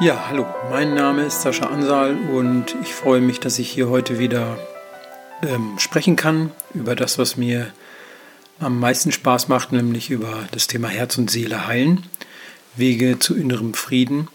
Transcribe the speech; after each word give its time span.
Ja, 0.00 0.28
hallo, 0.28 0.46
mein 0.70 0.94
Name 0.94 1.24
ist 1.24 1.42
Sascha 1.42 1.66
Ansal 1.66 2.16
und 2.32 2.76
ich 2.84 2.94
freue 2.94 3.20
mich, 3.20 3.40
dass 3.40 3.58
ich 3.58 3.68
hier 3.68 3.88
heute 3.88 4.20
wieder 4.20 4.56
ähm, 5.42 5.76
sprechen 5.80 6.14
kann 6.14 6.52
über 6.72 6.94
das, 6.94 7.18
was 7.18 7.36
mir 7.36 7.72
am 8.60 8.78
meisten 8.78 9.10
Spaß 9.10 9.48
macht, 9.48 9.72
nämlich 9.72 10.10
über 10.10 10.46
das 10.52 10.68
Thema 10.68 10.86
Herz 10.86 11.18
und 11.18 11.32
Seele 11.32 11.66
heilen, 11.66 12.06
Wege 12.76 13.18
zu 13.18 13.34
innerem 13.34 13.74
Frieden. 13.74 14.28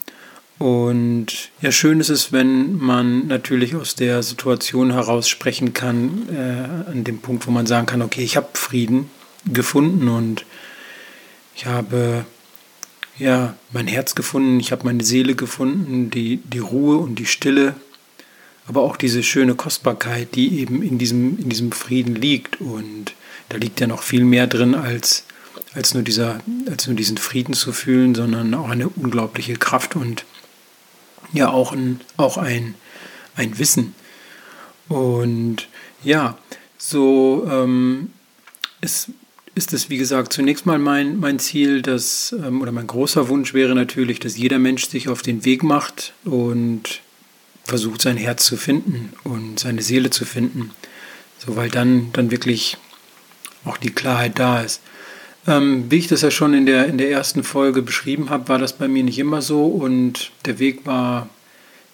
Und 0.59 1.27
ja, 1.61 1.71
schön 1.71 2.01
ist 2.01 2.09
es, 2.09 2.33
wenn 2.33 2.75
man 2.77 3.27
natürlich 3.27 3.73
aus 3.73 3.95
der 3.95 4.21
Situation 4.21 4.91
heraus 4.91 5.29
sprechen 5.29 5.71
kann, 5.71 6.27
äh, 6.29 6.89
an 6.91 7.05
dem 7.05 7.19
Punkt, 7.19 7.47
wo 7.47 7.51
man 7.51 7.67
sagen 7.67 7.85
kann, 7.85 8.01
okay, 8.01 8.21
ich 8.21 8.35
habe 8.35 8.49
Frieden 8.51 9.09
gefunden 9.45 10.09
und 10.09 10.43
ich 11.55 11.67
habe 11.67 12.25
ja, 13.17 13.55
mein 13.71 13.87
Herz 13.87 14.15
gefunden, 14.15 14.59
ich 14.59 14.71
habe 14.71 14.85
meine 14.85 15.03
Seele 15.03 15.35
gefunden, 15.35 16.09
die, 16.09 16.37
die 16.37 16.59
Ruhe 16.59 16.97
und 16.97 17.15
die 17.15 17.25
Stille, 17.25 17.75
aber 18.67 18.81
auch 18.81 18.97
diese 18.97 19.23
schöne 19.23 19.55
Kostbarkeit, 19.55 20.35
die 20.35 20.59
eben 20.59 20.81
in 20.81 20.97
diesem, 20.97 21.37
in 21.37 21.49
diesem 21.49 21.71
Frieden 21.71 22.15
liegt. 22.15 22.61
Und 22.61 23.13
da 23.49 23.57
liegt 23.57 23.79
ja 23.79 23.87
noch 23.87 24.01
viel 24.01 24.23
mehr 24.23 24.47
drin, 24.47 24.73
als, 24.73 25.25
als, 25.73 25.93
nur 25.93 26.03
dieser, 26.03 26.39
als 26.69 26.87
nur 26.87 26.95
diesen 26.95 27.17
Frieden 27.17 27.53
zu 27.53 27.71
fühlen, 27.73 28.15
sondern 28.15 28.53
auch 28.53 28.69
eine 28.69 28.89
unglaubliche 28.89 29.55
Kraft 29.55 29.95
und 29.95 30.25
ja 31.33 31.49
auch 31.49 31.73
ein, 31.73 32.01
auch 32.17 32.37
ein, 32.37 32.75
ein 33.35 33.59
Wissen. 33.59 33.93
Und 34.87 35.67
ja, 36.03 36.37
so 36.77 37.47
ähm, 37.49 38.11
es 38.81 39.09
ist 39.55 39.73
es, 39.73 39.89
wie 39.89 39.97
gesagt, 39.97 40.33
zunächst 40.33 40.65
mal 40.65 40.79
mein, 40.79 41.19
mein 41.19 41.39
Ziel, 41.39 41.81
dass, 41.81 42.35
ähm, 42.43 42.61
oder 42.61 42.71
mein 42.71 42.87
großer 42.87 43.29
Wunsch 43.29 43.53
wäre 43.53 43.75
natürlich, 43.75 44.19
dass 44.19 44.37
jeder 44.37 44.59
Mensch 44.59 44.87
sich 44.87 45.09
auf 45.09 45.21
den 45.21 45.45
Weg 45.45 45.63
macht 45.63 46.13
und 46.25 47.01
versucht, 47.63 48.01
sein 48.01 48.17
Herz 48.17 48.45
zu 48.45 48.57
finden 48.57 49.13
und 49.23 49.59
seine 49.59 49.81
Seele 49.81 50.09
zu 50.09 50.25
finden. 50.25 50.71
So, 51.37 51.55
weil 51.55 51.69
dann, 51.69 52.11
dann 52.13 52.31
wirklich 52.31 52.77
auch 53.65 53.77
die 53.77 53.91
Klarheit 53.91 54.39
da 54.39 54.61
ist. 54.61 54.81
Ähm, 55.45 55.85
wie 55.89 55.97
ich 55.97 56.07
das 56.07 56.21
ja 56.21 56.31
schon 56.31 56.53
in 56.53 56.65
der, 56.65 56.87
in 56.87 56.97
der 56.97 57.11
ersten 57.11 57.43
Folge 57.43 57.81
beschrieben 57.81 58.29
habe, 58.29 58.47
war 58.49 58.57
das 58.57 58.73
bei 58.73 58.87
mir 58.87 59.03
nicht 59.03 59.19
immer 59.19 59.41
so 59.41 59.65
und 59.65 60.31
der 60.45 60.57
Weg 60.59 60.85
war, 60.85 61.29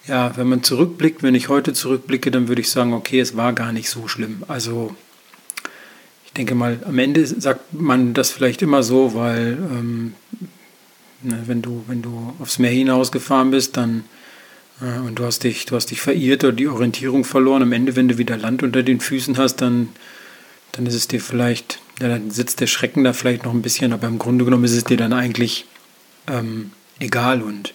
ja, 0.06 0.36
wenn 0.36 0.48
man 0.48 0.62
zurückblickt, 0.62 1.22
wenn 1.22 1.34
ich 1.34 1.48
heute 1.48 1.72
zurückblicke, 1.72 2.30
dann 2.30 2.48
würde 2.48 2.60
ich 2.60 2.70
sagen, 2.70 2.92
okay, 2.92 3.20
es 3.20 3.36
war 3.36 3.52
gar 3.52 3.72
nicht 3.72 3.90
so 3.90 4.08
schlimm. 4.08 4.44
Also 4.48 4.94
denke 6.40 6.54
mal, 6.54 6.78
am 6.86 6.98
Ende 6.98 7.26
sagt 7.26 7.74
man 7.74 8.14
das 8.14 8.30
vielleicht 8.30 8.62
immer 8.62 8.82
so, 8.82 9.14
weil 9.14 9.58
ähm, 9.60 10.14
ne, 11.22 11.42
wenn, 11.44 11.60
du, 11.60 11.84
wenn 11.86 12.00
du 12.00 12.32
aufs 12.38 12.58
Meer 12.58 12.70
hinausgefahren 12.70 13.50
bist, 13.50 13.76
dann 13.76 14.04
äh, 14.80 15.00
und 15.00 15.18
du 15.18 15.24
hast 15.26 15.44
dich, 15.44 15.66
du 15.66 15.76
hast 15.76 15.90
dich 15.90 16.00
verirrt 16.00 16.42
oder 16.42 16.54
die 16.54 16.68
Orientierung 16.68 17.24
verloren. 17.24 17.62
Am 17.62 17.72
Ende, 17.72 17.94
wenn 17.94 18.08
du 18.08 18.16
wieder 18.16 18.38
Land 18.38 18.62
unter 18.62 18.82
den 18.82 19.00
Füßen 19.00 19.36
hast, 19.36 19.56
dann, 19.56 19.90
dann 20.72 20.86
ist 20.86 20.94
es 20.94 21.08
dir 21.08 21.20
vielleicht, 21.20 21.78
ja, 22.00 22.08
dann 22.08 22.30
sitzt 22.30 22.60
der 22.60 22.66
Schrecken 22.66 23.04
da 23.04 23.12
vielleicht 23.12 23.44
noch 23.44 23.52
ein 23.52 23.60
bisschen, 23.60 23.92
aber 23.92 24.08
im 24.08 24.18
Grunde 24.18 24.46
genommen 24.46 24.64
ist 24.64 24.76
es 24.76 24.84
dir 24.84 24.96
dann 24.96 25.12
eigentlich 25.12 25.66
ähm, 26.26 26.72
egal. 27.00 27.42
Und 27.42 27.74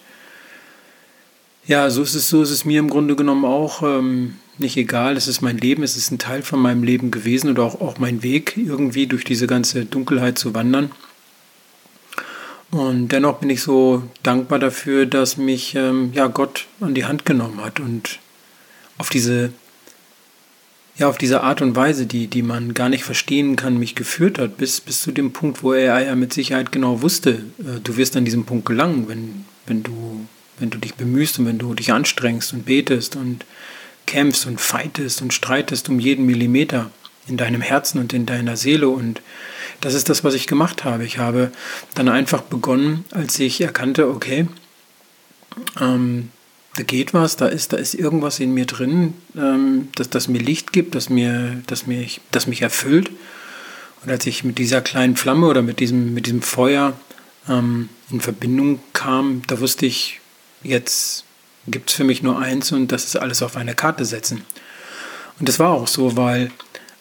ja, 1.68 1.88
so 1.88 2.02
ist 2.02 2.16
es, 2.16 2.28
so 2.28 2.42
ist 2.42 2.50
es 2.50 2.64
mir 2.64 2.80
im 2.80 2.90
Grunde 2.90 3.14
genommen 3.14 3.44
auch. 3.44 3.84
Ähm, 3.84 4.38
nicht 4.58 4.76
egal, 4.76 5.16
es 5.16 5.28
ist 5.28 5.42
mein 5.42 5.58
Leben, 5.58 5.82
es 5.82 5.96
ist 5.96 6.10
ein 6.10 6.18
Teil 6.18 6.42
von 6.42 6.60
meinem 6.60 6.82
Leben 6.82 7.10
gewesen 7.10 7.50
oder 7.50 7.62
auch, 7.62 7.80
auch 7.80 7.98
mein 7.98 8.22
Weg, 8.22 8.56
irgendwie 8.56 9.06
durch 9.06 9.24
diese 9.24 9.46
ganze 9.46 9.84
Dunkelheit 9.84 10.38
zu 10.38 10.54
wandern. 10.54 10.90
Und 12.70 13.08
dennoch 13.08 13.38
bin 13.38 13.50
ich 13.50 13.62
so 13.62 14.02
dankbar 14.22 14.58
dafür, 14.58 15.06
dass 15.06 15.36
mich 15.36 15.74
ähm, 15.74 16.10
ja, 16.14 16.26
Gott 16.26 16.66
an 16.80 16.94
die 16.94 17.04
Hand 17.04 17.24
genommen 17.24 17.64
hat 17.64 17.80
und 17.80 18.18
auf 18.98 19.08
diese, 19.08 19.52
ja, 20.96 21.08
auf 21.08 21.18
diese 21.18 21.42
Art 21.42 21.62
und 21.62 21.76
Weise, 21.76 22.06
die, 22.06 22.26
die 22.26 22.42
man 22.42 22.74
gar 22.74 22.88
nicht 22.88 23.04
verstehen 23.04 23.56
kann, 23.56 23.78
mich 23.78 23.94
geführt 23.94 24.38
hat, 24.38 24.56
bis, 24.56 24.80
bis 24.80 25.02
zu 25.02 25.12
dem 25.12 25.32
Punkt, 25.32 25.62
wo 25.62 25.72
er 25.72 26.02
ja 26.04 26.14
mit 26.16 26.32
Sicherheit 26.32 26.72
genau 26.72 27.02
wusste, 27.02 27.44
äh, 27.58 27.80
du 27.82 27.96
wirst 27.96 28.16
an 28.16 28.24
diesem 28.24 28.44
Punkt 28.44 28.66
gelangen, 28.66 29.08
wenn, 29.08 29.44
wenn, 29.66 29.82
du, 29.82 30.26
wenn 30.58 30.70
du 30.70 30.78
dich 30.78 30.94
bemühst 30.94 31.38
und 31.38 31.46
wenn 31.46 31.58
du 31.58 31.72
dich 31.74 31.92
anstrengst 31.92 32.52
und 32.52 32.66
betest 32.66 33.14
und 33.16 33.44
kämpfst 34.06 34.46
und 34.46 34.60
fightest 34.60 35.22
und 35.22 35.34
streitest 35.34 35.88
um 35.88 35.98
jeden 35.98 36.26
Millimeter 36.26 36.90
in 37.28 37.36
deinem 37.36 37.60
Herzen 37.60 37.98
und 38.00 38.12
in 38.12 38.26
deiner 38.26 38.56
Seele. 38.56 38.88
Und 38.88 39.20
das 39.80 39.94
ist 39.94 40.08
das, 40.08 40.24
was 40.24 40.34
ich 40.34 40.46
gemacht 40.46 40.84
habe. 40.84 41.04
Ich 41.04 41.18
habe 41.18 41.50
dann 41.94 42.08
einfach 42.08 42.42
begonnen, 42.42 43.04
als 43.10 43.38
ich 43.38 43.60
erkannte, 43.60 44.08
okay, 44.08 44.48
ähm, 45.80 46.30
da 46.76 46.82
geht 46.82 47.14
was, 47.14 47.36
da 47.36 47.46
ist, 47.46 47.72
da 47.72 47.78
ist 47.78 47.94
irgendwas 47.94 48.38
in 48.38 48.52
mir 48.52 48.66
drin, 48.66 49.14
ähm, 49.36 49.88
das, 49.94 50.10
das 50.10 50.28
mir 50.28 50.40
Licht 50.40 50.72
gibt, 50.72 50.94
das, 50.94 51.08
mir, 51.08 51.62
das, 51.66 51.86
mich, 51.86 52.20
das 52.30 52.46
mich 52.46 52.62
erfüllt. 52.62 53.10
Und 54.02 54.10
als 54.10 54.26
ich 54.26 54.44
mit 54.44 54.58
dieser 54.58 54.82
kleinen 54.82 55.16
Flamme 55.16 55.46
oder 55.46 55.62
mit 55.62 55.80
diesem, 55.80 56.12
mit 56.12 56.26
diesem 56.26 56.42
Feuer 56.42 56.92
ähm, 57.48 57.88
in 58.10 58.20
Verbindung 58.20 58.80
kam, 58.92 59.42
da 59.46 59.58
wusste 59.60 59.86
ich, 59.86 60.20
jetzt 60.62 61.25
gibt 61.66 61.90
es 61.90 61.96
für 61.96 62.04
mich 62.04 62.22
nur 62.22 62.38
eins 62.38 62.72
und 62.72 62.92
das 62.92 63.04
ist 63.04 63.16
alles 63.16 63.42
auf 63.42 63.56
eine 63.56 63.74
Karte 63.74 64.04
setzen. 64.04 64.44
Und 65.38 65.48
das 65.48 65.58
war 65.58 65.70
auch 65.70 65.88
so, 65.88 66.16
weil 66.16 66.50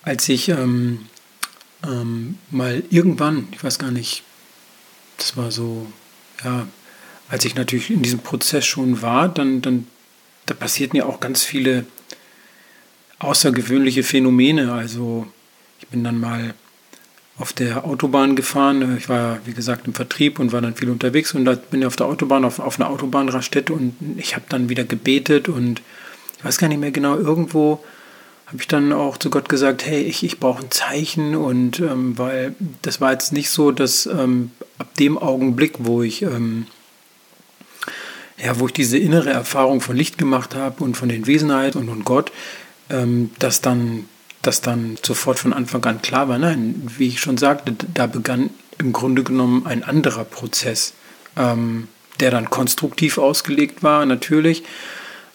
als 0.04 0.28
ich 0.30 0.50
ähm, 0.50 1.08
ähm, 1.84 2.38
mal 2.52 2.84
irgendwann, 2.90 3.48
ich 3.52 3.64
weiß 3.64 3.80
gar 3.80 3.92
nicht, 3.92 4.24
das 5.18 5.38
war 5.38 5.52
so, 5.52 5.88
ja, 6.44 6.68
als 7.30 7.46
ich 7.46 7.56
natürlich 7.56 7.90
in 7.90 8.02
diesem 8.02 8.20
Prozess 8.20 8.66
schon 8.66 9.02
war, 9.02 9.30
dann, 9.30 9.62
dann 9.62 9.88
da 10.46 10.54
passierten 10.54 10.98
ja 10.98 11.06
auch 11.06 11.20
ganz 11.20 11.44
viele 11.44 11.86
außergewöhnliche 13.20 14.04
Phänomene. 14.04 14.74
Also 14.74 15.28
ich 15.80 15.88
bin 15.88 16.04
dann 16.04 16.20
mal 16.20 16.54
auf 17.38 17.52
der 17.52 17.86
Autobahn 17.86 18.36
gefahren. 18.36 18.98
Ich 18.98 19.10
war, 19.10 19.40
wie 19.46 19.54
gesagt, 19.54 19.88
im 19.88 19.94
Vertrieb 19.94 20.40
und 20.40 20.54
war 20.54 20.62
dann 20.62 20.76
viel 20.76 20.90
unterwegs 20.90 21.34
und 21.34 21.46
da 21.46 21.56
bin 21.56 21.82
ich 21.82 21.88
auf 21.88 21.96
der 21.96 22.08
Autobahn, 22.08 22.46
auf, 22.46 22.60
auf 22.60 22.80
einer 22.80 22.90
Autobahnraststätte 22.90 23.74
und 23.74 23.96
ich 24.18 24.36
habe 24.36 24.46
dann 24.50 24.70
wieder 24.70 24.86
gebetet 24.86 25.50
und 25.50 25.82
ich 26.38 26.46
weiß 26.46 26.58
gar 26.58 26.68
nicht 26.68 26.80
mehr 26.80 26.92
genau, 26.92 27.18
irgendwo 27.18 27.84
habe 28.48 28.58
ich 28.60 28.68
dann 28.68 28.94
auch 28.94 29.18
zu 29.18 29.30
Gott 29.30 29.50
gesagt, 29.50 29.86
hey, 29.86 30.04
ich, 30.04 30.24
ich 30.24 30.40
brauche 30.40 30.64
ein 30.64 30.72
Zeichen 30.72 31.36
und 31.36 31.80
ähm, 31.80 32.18
weil 32.18 32.56
das 32.84 33.02
war 33.02 33.12
jetzt 33.12 33.34
nicht 33.34 33.50
so, 33.50 33.72
dass 33.72 34.06
ähm, 34.06 34.52
ab 34.78 34.94
dem 34.96 35.18
Augenblick, 35.18 35.74
wo 35.80 36.04
ich 36.04 36.22
ähm, 36.22 36.68
ja, 38.38 38.60
wo 38.60 38.68
ich 38.68 38.74
diese 38.74 38.98
innere 38.98 39.30
Erfahrung 39.30 39.82
von 39.82 39.96
Licht 39.96 40.18
gemacht 40.18 40.56
habe 40.56 40.84
und 40.84 40.96
von 40.96 41.10
den 41.10 41.26
Wesenheit 41.26 41.76
und, 41.76 41.90
und 41.90 42.06
Gott, 42.06 42.32
ähm, 42.90 43.32
dass 43.40 43.62
dann 43.62 44.06
das 44.46 44.62
dann 44.62 44.98
sofort 45.04 45.40
von 45.40 45.54
Anfang 45.54 45.84
an 45.86 46.02
klar 46.02 46.28
war. 46.28 46.38
Nein, 46.38 46.84
wie 46.98 47.08
ich 47.08 47.20
schon 47.20 47.38
sagte, 47.38 47.76
da 47.94 48.08
begann 48.08 48.50
im 48.78 48.94
Grunde 48.94 49.24
genommen 49.24 49.66
ein 49.66 49.84
anderer 49.84 50.26
Prozess, 50.26 50.94
ähm, 51.38 51.88
der 52.20 52.32
dann 52.32 52.50
konstruktiv 52.50 53.18
ausgelegt 53.18 53.84
war, 53.84 54.06
natürlich, 54.06 54.64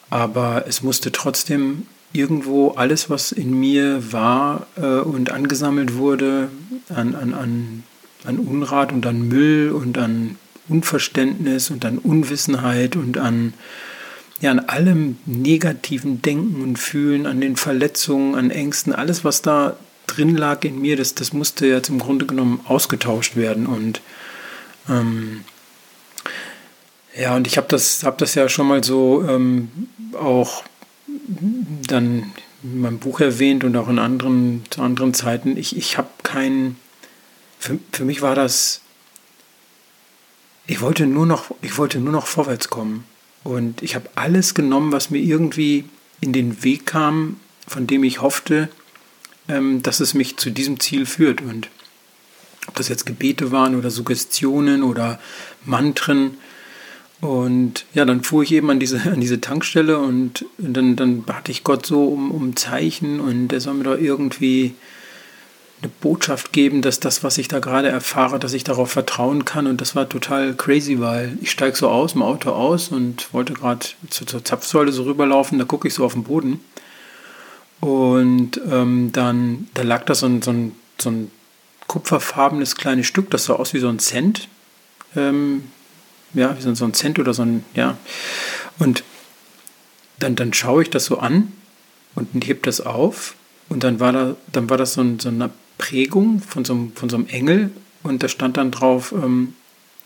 aber 0.08 0.64
es 0.66 0.82
musste 0.82 1.12
trotzdem 1.12 1.86
irgendwo 2.12 2.70
alles, 2.72 3.08
was 3.08 3.32
in 3.32 3.58
mir 3.58 4.12
war 4.12 4.66
äh, 4.76 5.00
und 5.00 5.30
angesammelt 5.30 5.94
wurde, 5.94 6.48
an, 6.88 7.14
an, 7.14 7.34
an, 7.34 7.84
an 8.24 8.38
Unrat 8.38 8.92
und 8.92 9.06
an 9.06 9.28
Müll 9.28 9.70
und 9.70 9.96
an 9.98 10.36
Unverständnis 10.68 11.70
und 11.70 11.84
an 11.84 11.98
Unwissenheit 11.98 12.96
und 12.96 13.18
an 13.18 13.54
ja, 14.40 14.50
an 14.50 14.60
allem 14.60 15.18
negativen 15.26 16.22
Denken 16.22 16.62
und 16.62 16.78
Fühlen, 16.78 17.26
an 17.26 17.40
den 17.40 17.56
Verletzungen, 17.56 18.34
an 18.34 18.50
Ängsten, 18.50 18.94
alles, 18.94 19.24
was 19.24 19.42
da 19.42 19.76
drin 20.06 20.36
lag 20.36 20.64
in 20.64 20.80
mir, 20.80 20.96
das, 20.96 21.14
das 21.14 21.32
musste 21.32 21.66
jetzt 21.66 21.88
im 21.88 21.98
Grunde 21.98 22.26
genommen 22.26 22.60
ausgetauscht 22.64 23.36
werden. 23.36 23.66
Und 23.66 24.00
ähm, 24.88 25.44
ja, 27.16 27.36
und 27.36 27.46
ich 27.46 27.56
habe 27.56 27.68
das, 27.68 28.02
hab 28.02 28.18
das 28.18 28.34
ja 28.34 28.48
schon 28.48 28.66
mal 28.66 28.82
so 28.82 29.24
ähm, 29.28 29.70
auch 30.14 30.64
dann 31.86 32.32
in 32.62 32.80
meinem 32.80 32.98
Buch 32.98 33.20
erwähnt 33.20 33.64
und 33.64 33.76
auch 33.76 33.88
in 33.88 33.98
anderen, 33.98 34.64
zu 34.70 34.82
anderen 34.82 35.14
Zeiten. 35.14 35.56
Ich, 35.56 35.76
ich 35.76 35.98
habe 35.98 36.08
keinen, 36.22 36.76
für, 37.58 37.78
für 37.92 38.04
mich 38.04 38.22
war 38.22 38.34
das, 38.34 38.80
ich 40.66 40.80
wollte 40.80 41.06
nur 41.06 41.26
noch, 41.26 41.50
ich 41.62 41.76
wollte 41.78 41.98
nur 41.98 42.12
noch 42.12 42.26
vorwärts 42.26 42.70
kommen. 42.70 43.04
Und 43.44 43.82
ich 43.82 43.94
habe 43.94 44.10
alles 44.14 44.54
genommen, 44.54 44.92
was 44.92 45.10
mir 45.10 45.18
irgendwie 45.18 45.84
in 46.20 46.32
den 46.32 46.62
Weg 46.62 46.86
kam, 46.86 47.36
von 47.66 47.86
dem 47.86 48.04
ich 48.04 48.20
hoffte, 48.20 48.68
ähm, 49.48 49.82
dass 49.82 50.00
es 50.00 50.14
mich 50.14 50.36
zu 50.36 50.50
diesem 50.50 50.80
Ziel 50.80 51.06
führt. 51.06 51.40
Und 51.40 51.68
ob 52.66 52.76
das 52.76 52.88
jetzt 52.88 53.06
Gebete 53.06 53.50
waren 53.52 53.74
oder 53.74 53.90
Suggestionen 53.90 54.82
oder 54.82 55.18
Mantren. 55.64 56.36
Und 57.20 57.84
ja, 57.92 58.04
dann 58.04 58.22
fuhr 58.22 58.42
ich 58.42 58.52
eben 58.52 58.70
an 58.70 58.80
diese, 58.80 59.00
an 59.02 59.20
diese 59.20 59.40
Tankstelle 59.40 59.98
und 59.98 60.44
dann, 60.58 60.96
dann 60.96 61.22
bat 61.22 61.48
ich 61.48 61.64
Gott 61.64 61.86
so 61.86 62.04
um, 62.04 62.30
um 62.30 62.56
Zeichen 62.56 63.20
und 63.20 63.52
er 63.52 63.60
soll 63.60 63.74
mir 63.74 63.84
doch 63.84 63.98
irgendwie 63.98 64.74
eine 65.82 65.90
Botschaft 66.00 66.52
geben, 66.52 66.82
dass 66.82 67.00
das, 67.00 67.24
was 67.24 67.38
ich 67.38 67.48
da 67.48 67.58
gerade 67.58 67.88
erfahre, 67.88 68.38
dass 68.38 68.52
ich 68.52 68.64
darauf 68.64 68.90
vertrauen 68.90 69.44
kann. 69.44 69.66
Und 69.66 69.80
das 69.80 69.96
war 69.96 70.08
total 70.08 70.54
crazy, 70.54 71.00
weil 71.00 71.38
ich 71.40 71.50
steige 71.50 71.76
so 71.76 71.88
aus 71.88 72.12
dem 72.12 72.22
Auto 72.22 72.50
aus 72.50 72.88
und 72.88 73.32
wollte 73.32 73.54
gerade 73.54 73.86
zur, 74.10 74.26
zur, 74.26 74.44
Zapfsäule 74.44 74.92
so 74.92 75.04
rüberlaufen. 75.04 75.58
Da 75.58 75.64
gucke 75.64 75.88
ich 75.88 75.94
so 75.94 76.04
auf 76.04 76.12
den 76.12 76.24
Boden. 76.24 76.60
Und 77.80 78.60
ähm, 78.70 79.10
dann 79.12 79.68
da 79.72 79.82
lag 79.82 80.04
da 80.04 80.14
so 80.14 80.26
ein, 80.26 80.42
so, 80.42 80.50
ein, 80.50 80.72
so 81.00 81.10
ein 81.10 81.30
kupferfarbenes 81.86 82.76
kleines 82.76 83.06
Stück, 83.06 83.30
das 83.30 83.46
sah 83.46 83.54
aus 83.54 83.72
wie 83.72 83.80
so 83.80 83.88
ein 83.88 83.98
Cent. 83.98 84.48
Ähm, 85.16 85.64
ja, 86.34 86.56
wie 86.56 86.74
so, 86.74 86.84
ein 86.84 86.94
Cent 86.94 87.18
oder 87.18 87.32
so 87.32 87.42
ein, 87.42 87.64
ja. 87.74 87.96
Und 88.78 89.02
dann, 90.18 90.36
dann 90.36 90.52
schaue 90.52 90.82
ich 90.82 90.90
das 90.90 91.06
so 91.06 91.18
an 91.18 91.52
und 92.14 92.46
heb 92.46 92.64
das 92.64 92.82
auf. 92.82 93.34
Und 93.70 93.82
dann 93.82 93.98
war 93.98 94.12
da, 94.12 94.36
dann 94.52 94.68
war 94.68 94.76
das 94.76 94.94
so, 94.94 95.00
ein, 95.00 95.18
so 95.18 95.30
eine 95.30 95.50
Prägung 95.80 96.42
von 96.42 96.66
so, 96.66 96.74
einem, 96.74 96.92
von 96.94 97.08
so 97.08 97.16
einem 97.16 97.26
Engel 97.28 97.70
und 98.02 98.22
da 98.22 98.28
stand 98.28 98.58
dann 98.58 98.70
drauf, 98.70 99.12
ähm, 99.12 99.54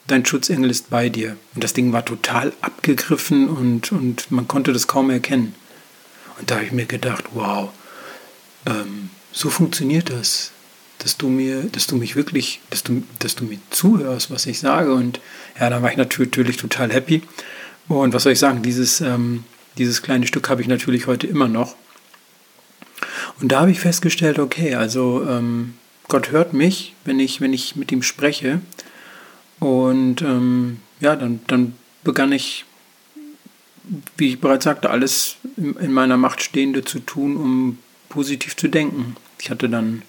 dein 0.06 0.24
Schutzengel 0.24 0.70
ist 0.70 0.88
bei 0.88 1.08
dir. 1.08 1.36
Und 1.54 1.64
das 1.64 1.72
Ding 1.72 1.92
war 1.92 2.04
total 2.04 2.52
abgegriffen 2.60 3.48
und, 3.48 3.90
und 3.90 4.30
man 4.30 4.46
konnte 4.46 4.72
das 4.72 4.86
kaum 4.86 5.10
erkennen. 5.10 5.54
Und 6.38 6.50
da 6.50 6.56
habe 6.56 6.64
ich 6.64 6.72
mir 6.72 6.86
gedacht, 6.86 7.24
wow, 7.34 7.70
ähm, 8.66 9.10
so 9.32 9.50
funktioniert 9.50 10.10
das, 10.10 10.52
dass 10.98 11.16
du 11.16 11.28
mir, 11.28 11.64
dass 11.64 11.88
du 11.88 11.96
mich 11.96 12.14
wirklich, 12.14 12.60
dass 12.70 12.84
du, 12.84 13.02
dass 13.18 13.34
du 13.34 13.44
mir 13.44 13.58
zuhörst, 13.70 14.30
was 14.30 14.46
ich 14.46 14.60
sage. 14.60 14.94
Und 14.94 15.20
ja, 15.58 15.70
da 15.70 15.82
war 15.82 15.90
ich 15.90 15.96
natürlich 15.96 16.56
total 16.56 16.92
happy. 16.92 17.22
Und 17.88 18.14
was 18.14 18.22
soll 18.22 18.32
ich 18.32 18.38
sagen, 18.38 18.62
dieses, 18.62 19.00
ähm, 19.00 19.42
dieses 19.76 20.02
kleine 20.02 20.28
Stück 20.28 20.48
habe 20.48 20.62
ich 20.62 20.68
natürlich 20.68 21.08
heute 21.08 21.26
immer 21.26 21.48
noch. 21.48 21.74
Und 23.40 23.52
da 23.52 23.60
habe 23.60 23.70
ich 23.70 23.80
festgestellt, 23.80 24.38
okay, 24.38 24.74
also 24.74 25.26
ähm, 25.28 25.74
Gott 26.08 26.30
hört 26.30 26.52
mich, 26.52 26.94
wenn 27.04 27.18
ich, 27.18 27.40
wenn 27.40 27.52
ich 27.52 27.76
mit 27.76 27.90
ihm 27.92 28.02
spreche. 28.02 28.60
Und 29.58 30.22
ähm, 30.22 30.80
ja, 31.00 31.16
dann, 31.16 31.40
dann 31.46 31.74
begann 32.02 32.32
ich, 32.32 32.64
wie 34.16 34.28
ich 34.28 34.40
bereits 34.40 34.64
sagte, 34.64 34.90
alles 34.90 35.36
in 35.56 35.92
meiner 35.92 36.16
Macht 36.16 36.42
Stehende 36.42 36.84
zu 36.84 37.00
tun, 37.00 37.36
um 37.36 37.78
positiv 38.08 38.56
zu 38.56 38.68
denken. 38.68 39.16
Ich 39.40 39.50
hatte 39.50 39.68
dann 39.68 40.02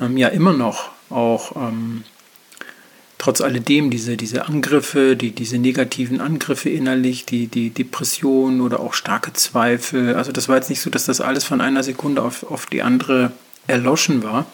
ähm, 0.00 0.16
ja 0.16 0.28
immer 0.28 0.52
noch 0.52 0.90
auch 1.10 1.54
ähm, 1.56 2.04
trotz 3.18 3.40
alledem 3.40 3.90
diese, 3.90 4.16
diese 4.16 4.46
Angriffe, 4.46 5.16
die, 5.16 5.30
diese 5.30 5.58
negativen 5.58 6.20
Angriffe 6.20 6.68
innerlich, 6.68 7.24
die, 7.24 7.46
die 7.46 7.70
Depression 7.70 8.60
oder 8.60 8.80
auch 8.80 8.94
starke 8.94 9.32
Zweifel. 9.32 10.14
Also 10.14 10.32
das 10.32 10.48
war 10.48 10.56
jetzt 10.56 10.70
nicht 10.70 10.80
so, 10.80 10.90
dass 10.90 11.06
das 11.06 11.20
alles 11.20 11.44
von 11.44 11.60
einer 11.60 11.82
Sekunde 11.82 12.22
auf, 12.22 12.42
auf 12.50 12.66
die 12.66 12.82
andere 12.82 13.32
erloschen 13.66 14.22
war. 14.22 14.46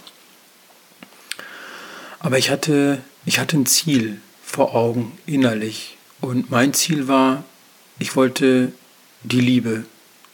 Aber 2.20 2.38
ich 2.38 2.50
hatte, 2.50 2.98
ich 3.24 3.40
hatte 3.40 3.56
ein 3.56 3.66
Ziel 3.66 4.20
vor 4.44 4.74
Augen 4.74 5.12
innerlich. 5.26 5.96
Und 6.20 6.50
mein 6.50 6.72
Ziel 6.72 7.08
war, 7.08 7.42
ich 7.98 8.14
wollte 8.14 8.72
die 9.24 9.40
Liebe 9.40 9.84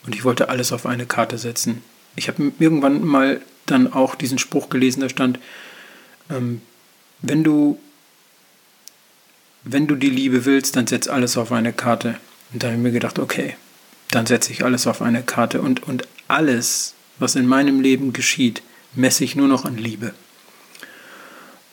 und 0.05 0.13
ich 0.13 0.23
wollte 0.23 0.49
alles 0.49 0.71
auf 0.71 0.85
eine 0.85 1.07
Karte 1.07 1.39
setzen. 1.39 1.81
Ich 2.15 2.27
habe 2.27 2.51
irgendwann 2.59 3.03
mal 3.03 3.41
dann 3.65 3.91
auch 3.91 4.15
diesen 4.15 4.37
Spruch 4.37 4.69
gelesen, 4.69 5.01
da 5.01 5.09
stand, 5.09 5.39
ähm, 6.29 6.61
wenn 7.21 7.43
du 7.43 7.79
wenn 9.63 9.87
du 9.87 9.95
die 9.95 10.09
Liebe 10.09 10.45
willst, 10.45 10.75
dann 10.75 10.87
setz 10.87 11.07
alles 11.07 11.37
auf 11.37 11.51
eine 11.51 11.73
Karte. 11.73 12.15
Und 12.51 12.63
da 12.63 12.67
habe 12.67 12.77
ich 12.77 12.83
mir 12.83 12.91
gedacht, 12.91 13.19
okay, 13.19 13.55
dann 14.11 14.25
setze 14.25 14.51
ich 14.51 14.63
alles 14.63 14.87
auf 14.87 15.01
eine 15.01 15.23
Karte. 15.23 15.61
Und, 15.61 15.83
und 15.83 16.07
alles, 16.27 16.93
was 17.19 17.35
in 17.35 17.47
meinem 17.47 17.81
Leben 17.81 18.13
geschieht, 18.13 18.61
messe 18.95 19.23
ich 19.23 19.35
nur 19.35 19.47
noch 19.47 19.65
an 19.65 19.77
Liebe. 19.77 20.13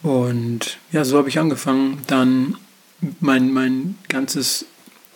Und 0.02 0.78
ja, 0.92 1.04
so 1.04 1.18
habe 1.18 1.28
ich 1.28 1.38
angefangen, 1.38 2.02
dann 2.06 2.56
mein, 3.20 3.52
mein 3.52 3.96
ganzes 4.08 4.66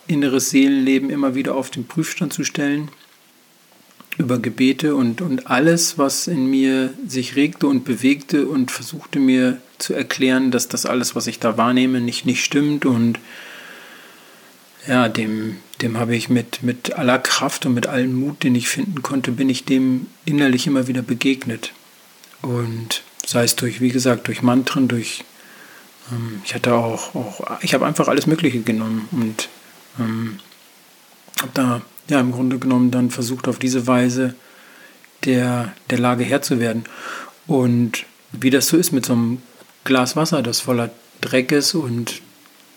inneres 0.07 0.49
Seelenleben 0.49 1.09
immer 1.09 1.35
wieder 1.35 1.55
auf 1.55 1.69
den 1.69 1.85
Prüfstand 1.85 2.33
zu 2.33 2.43
stellen 2.43 2.89
über 4.17 4.39
Gebete 4.39 4.95
und, 4.95 5.21
und 5.21 5.47
alles, 5.47 5.97
was 5.97 6.27
in 6.27 6.45
mir 6.47 6.93
sich 7.07 7.35
regte 7.35 7.67
und 7.67 7.85
bewegte 7.85 8.47
und 8.47 8.71
versuchte 8.71 9.19
mir 9.19 9.57
zu 9.77 9.93
erklären, 9.93 10.51
dass 10.51 10.67
das 10.67 10.85
alles, 10.85 11.15
was 11.15 11.27
ich 11.27 11.39
da 11.39 11.57
wahrnehme, 11.57 12.01
nicht, 12.01 12.25
nicht 12.25 12.43
stimmt. 12.43 12.85
Und 12.85 13.19
ja, 14.87 15.07
dem, 15.09 15.57
dem 15.81 15.97
habe 15.97 16.15
ich 16.15 16.29
mit, 16.29 16.61
mit 16.61 16.93
aller 16.93 17.19
Kraft 17.19 17.65
und 17.65 17.73
mit 17.73 17.87
allem 17.87 18.13
Mut, 18.13 18.43
den 18.43 18.55
ich 18.55 18.67
finden 18.67 19.01
konnte, 19.01 19.31
bin 19.31 19.49
ich 19.49 19.65
dem 19.65 20.07
innerlich 20.25 20.67
immer 20.67 20.87
wieder 20.87 21.01
begegnet. 21.01 21.73
Und 22.41 23.03
sei 23.25 23.43
es 23.43 23.55
durch, 23.55 23.81
wie 23.81 23.89
gesagt, 23.89 24.27
durch 24.27 24.41
Mantren, 24.41 24.87
durch, 24.87 25.23
ähm, 26.11 26.41
ich 26.43 26.53
hatte 26.53 26.73
auch, 26.73 27.15
auch 27.15 27.61
ich 27.61 27.73
habe 27.73 27.85
einfach 27.85 28.07
alles 28.07 28.27
Mögliche 28.27 28.61
genommen 28.61 29.07
und 29.11 29.49
ähm, 29.99 30.39
habe 31.39 31.51
da 31.53 31.81
ja 32.09 32.19
im 32.19 32.31
Grunde 32.31 32.59
genommen 32.59 32.91
dann 32.91 33.09
versucht, 33.09 33.47
auf 33.47 33.59
diese 33.59 33.87
Weise 33.87 34.35
der, 35.25 35.73
der 35.89 35.99
Lage 35.99 36.23
Herr 36.23 36.41
zu 36.41 36.59
werden. 36.59 36.83
Und 37.47 38.05
wie 38.31 38.49
das 38.49 38.67
so 38.67 38.77
ist 38.77 38.91
mit 38.91 39.05
so 39.05 39.13
einem 39.13 39.41
Glas 39.83 40.15
Wasser, 40.15 40.41
das 40.41 40.61
voller 40.61 40.91
Dreck 41.21 41.51
ist 41.51 41.73
und 41.73 42.21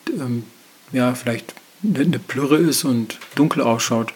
ähm, 0.08 0.44
ja, 0.92 1.14
vielleicht 1.14 1.54
eine 1.82 2.18
Plürre 2.18 2.56
ist 2.56 2.84
und 2.84 3.18
dunkel 3.34 3.62
ausschaut. 3.62 4.12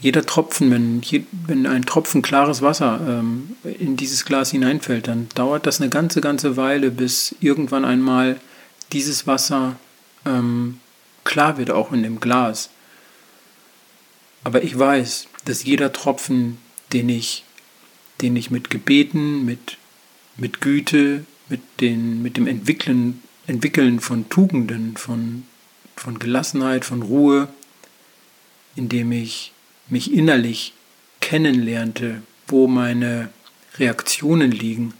Jeder 0.00 0.26
Tropfen, 0.26 0.70
wenn, 0.70 1.02
wenn 1.46 1.66
ein 1.66 1.84
Tropfen 1.84 2.20
klares 2.20 2.62
Wasser 2.62 3.00
ähm, 3.08 3.56
in 3.64 3.96
dieses 3.96 4.24
Glas 4.24 4.50
hineinfällt, 4.50 5.08
dann 5.08 5.28
dauert 5.34 5.66
das 5.66 5.80
eine 5.80 5.88
ganze, 5.88 6.20
ganze 6.20 6.56
Weile, 6.56 6.90
bis 6.90 7.34
irgendwann 7.40 7.84
einmal 7.84 8.38
dieses 8.92 9.26
Wasser 9.26 9.76
ähm, 10.26 10.80
klar 11.24 11.58
wird, 11.58 11.70
auch 11.70 11.92
in 11.92 12.02
dem 12.02 12.20
Glas. 12.20 12.70
Aber 14.46 14.62
ich 14.62 14.78
weiß, 14.78 15.26
dass 15.44 15.64
jeder 15.64 15.92
Tropfen, 15.92 16.58
den 16.92 17.08
ich, 17.08 17.42
den 18.20 18.36
ich 18.36 18.48
mit 18.52 18.70
Gebeten, 18.70 19.44
mit, 19.44 19.76
mit 20.36 20.60
Güte, 20.60 21.24
mit, 21.48 21.62
den, 21.80 22.22
mit 22.22 22.36
dem 22.36 22.46
Entwickeln, 22.46 23.24
Entwickeln 23.48 23.98
von 23.98 24.28
Tugenden, 24.28 24.96
von, 24.96 25.42
von 25.96 26.20
Gelassenheit, 26.20 26.84
von 26.84 27.02
Ruhe, 27.02 27.48
indem 28.76 29.10
ich 29.10 29.50
mich 29.88 30.14
innerlich 30.14 30.74
kennenlernte, 31.20 32.22
wo 32.46 32.68
meine 32.68 33.30
Reaktionen 33.80 34.52
liegen 34.52 34.94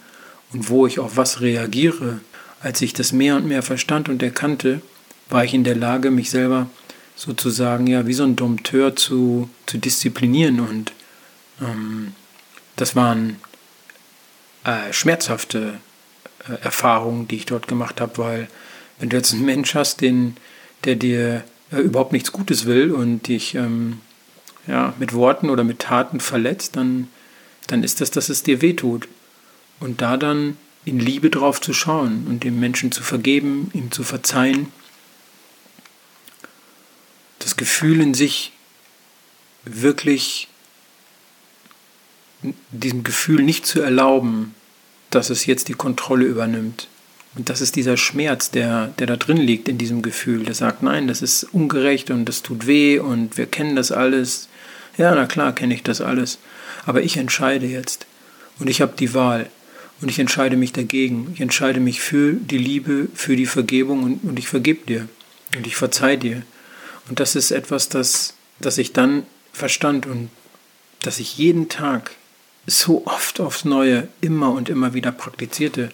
und 0.53 0.71
wo 0.71 0.88
ich 0.88 0.99
auf 0.99 1.17
was 1.17 1.41
reagiere. 1.41 2.19
Als 2.59 2.83
ich 2.83 2.95
das 2.95 3.12
mehr 3.12 3.37
und 3.37 3.47
mehr 3.47 3.62
verstand 3.62 4.09
und 4.09 4.25
erkannte, 4.25 4.83
war 5.29 5.45
ich 5.45 5.55
in 5.55 5.62
der 5.62 5.76
Lage, 5.76 6.11
mich 6.11 6.31
selber 6.31 6.69
sozusagen 7.17 7.87
ja 7.87 8.07
wie 8.07 8.13
so 8.13 8.23
ein 8.23 8.37
Dompteur 8.37 8.95
zu, 8.95 9.49
zu 9.65 9.79
disziplinieren 9.79 10.61
und 10.61 10.93
ähm, 11.61 12.13
das 12.77 12.95
waren 12.95 13.37
äh, 14.65 14.93
schmerzhafte 14.93 15.79
äh, 16.49 16.63
Erfahrungen, 16.63 17.27
die 17.27 17.37
ich 17.37 17.47
dort 17.47 17.67
gemacht 17.67 18.01
habe, 18.01 18.19
weil 18.19 18.49
wenn 18.99 19.09
du 19.09 19.17
jetzt 19.17 19.33
einen 19.33 19.45
Mensch 19.45 19.75
hast, 19.75 20.03
den, 20.03 20.37
der 20.85 20.97
dir 20.97 21.43
äh, 21.73 21.79
überhaupt 21.79 22.13
nichts 22.13 22.33
Gutes 22.33 22.67
will 22.67 22.93
und 22.93 23.29
dich 23.29 23.55
ähm, 23.55 24.01
ja, 24.67 24.95
mit 24.99 25.13
Worten 25.15 25.51
oder 25.51 25.65
mit 25.65 25.81
Taten 25.81 26.21
verletzt, 26.21 26.77
dann, 26.77 27.09
dann 27.67 27.83
ist 27.83 28.01
das, 28.01 28.11
dass 28.11 28.29
es 28.29 28.43
dir 28.43 28.63
wehtut. 28.63 29.09
Und 29.81 30.01
da 30.01 30.17
dann 30.17 30.57
in 30.85 30.99
Liebe 30.99 31.31
drauf 31.31 31.61
zu 31.61 31.73
schauen 31.73 32.27
und 32.29 32.45
dem 32.45 32.61
Menschen 32.61 32.93
zu 32.93 33.03
vergeben, 33.03 33.71
ihm 33.75 33.91
zu 33.91 34.03
verzeihen, 34.05 34.69
das 37.47 37.57
Gefühl 37.57 38.00
in 38.00 38.12
sich 38.12 38.50
wirklich 39.65 40.49
diesem 42.73 43.05
Gefühl 43.05 43.41
nicht 43.45 43.65
zu 43.67 43.81
erlauben, 43.81 44.57
dass 45.11 45.31
es 45.31 45.47
jetzt 45.47 45.69
die 45.69 45.75
Kontrolle 45.75 46.25
übernimmt. 46.25 46.88
Und 47.37 47.49
das 47.49 47.61
ist 47.61 47.76
dieser 47.76 47.97
Schmerz, 47.97 48.50
der, 48.50 48.88
der 48.99 49.07
da 49.07 49.17
drin 49.17 49.37
liegt 49.37 49.69
in 49.69 49.79
diesem 49.79 50.03
Gefühl, 50.03 50.43
der 50.43 50.55
sagt, 50.55 50.83
nein, 50.83 51.07
das 51.07 51.23
ist 51.23 51.45
ungerecht 51.45 52.11
und 52.11 52.25
das 52.25 52.43
tut 52.43 52.67
weh 52.67 52.99
und 52.99 53.37
wir 53.37 53.47
kennen 53.47 53.76
das 53.76 53.93
alles. 53.93 54.49
Ja, 54.99 55.15
na 55.15 55.26
klar 55.26 55.55
kenne 55.55 55.75
ich 55.75 55.85
das 55.85 56.00
alles. 56.00 56.38
Aber 56.85 57.03
ich 57.03 57.17
entscheide 57.17 57.67
jetzt. 57.67 58.07
Und 58.59 58.69
ich 58.69 58.81
habe 58.81 58.95
die 58.99 59.15
Wahl. 59.15 59.49
Und 60.00 60.09
ich 60.09 60.19
entscheide 60.19 60.57
mich 60.57 60.73
dagegen. 60.73 61.31
Ich 61.35 61.41
entscheide 61.41 61.79
mich 61.79 62.00
für 62.00 62.33
die 62.33 62.59
Liebe, 62.59 63.07
für 63.15 63.37
die 63.37 63.47
Vergebung 63.47 64.03
und, 64.03 64.25
und 64.25 64.37
ich 64.37 64.49
vergebe 64.49 64.85
dir. 64.85 65.09
Und 65.57 65.65
ich 65.69 65.76
verzeih 65.76 66.17
dir. 66.17 66.43
Und 67.09 67.21
das 67.21 67.37
ist 67.37 67.51
etwas, 67.51 67.89
das, 67.89 68.35
das 68.61 68.79
ich 68.79 68.93
dann 68.93 69.25
verstand 69.53 70.07
und 70.07 70.31
das 71.03 71.19
ich 71.19 71.39
jeden 71.39 71.69
Tag 71.69 72.13
so 72.67 73.07
oft 73.07 73.41
aufs 73.41 73.65
Neue 73.65 74.09
immer 74.21 74.51
und 74.51 74.69
immer 74.69 74.93
wieder 74.93 75.13
praktizierte. 75.13 75.91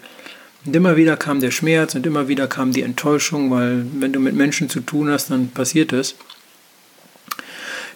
Und 0.64 0.75
immer 0.75 0.97
wieder 0.97 1.16
kam 1.16 1.40
der 1.40 1.50
Schmerz 1.50 1.95
und 1.95 2.07
immer 2.07 2.28
wieder 2.28 2.47
kam 2.47 2.73
die 2.73 2.83
Enttäuschung, 2.83 3.50
weil 3.50 3.85
wenn 3.95 4.12
du 4.12 4.21
mit 4.21 4.35
Menschen 4.35 4.71
zu 4.71 4.81
tun 4.81 5.11
hast, 5.11 5.31
dann 5.31 5.50
passiert 5.50 5.92
es, 5.92 6.14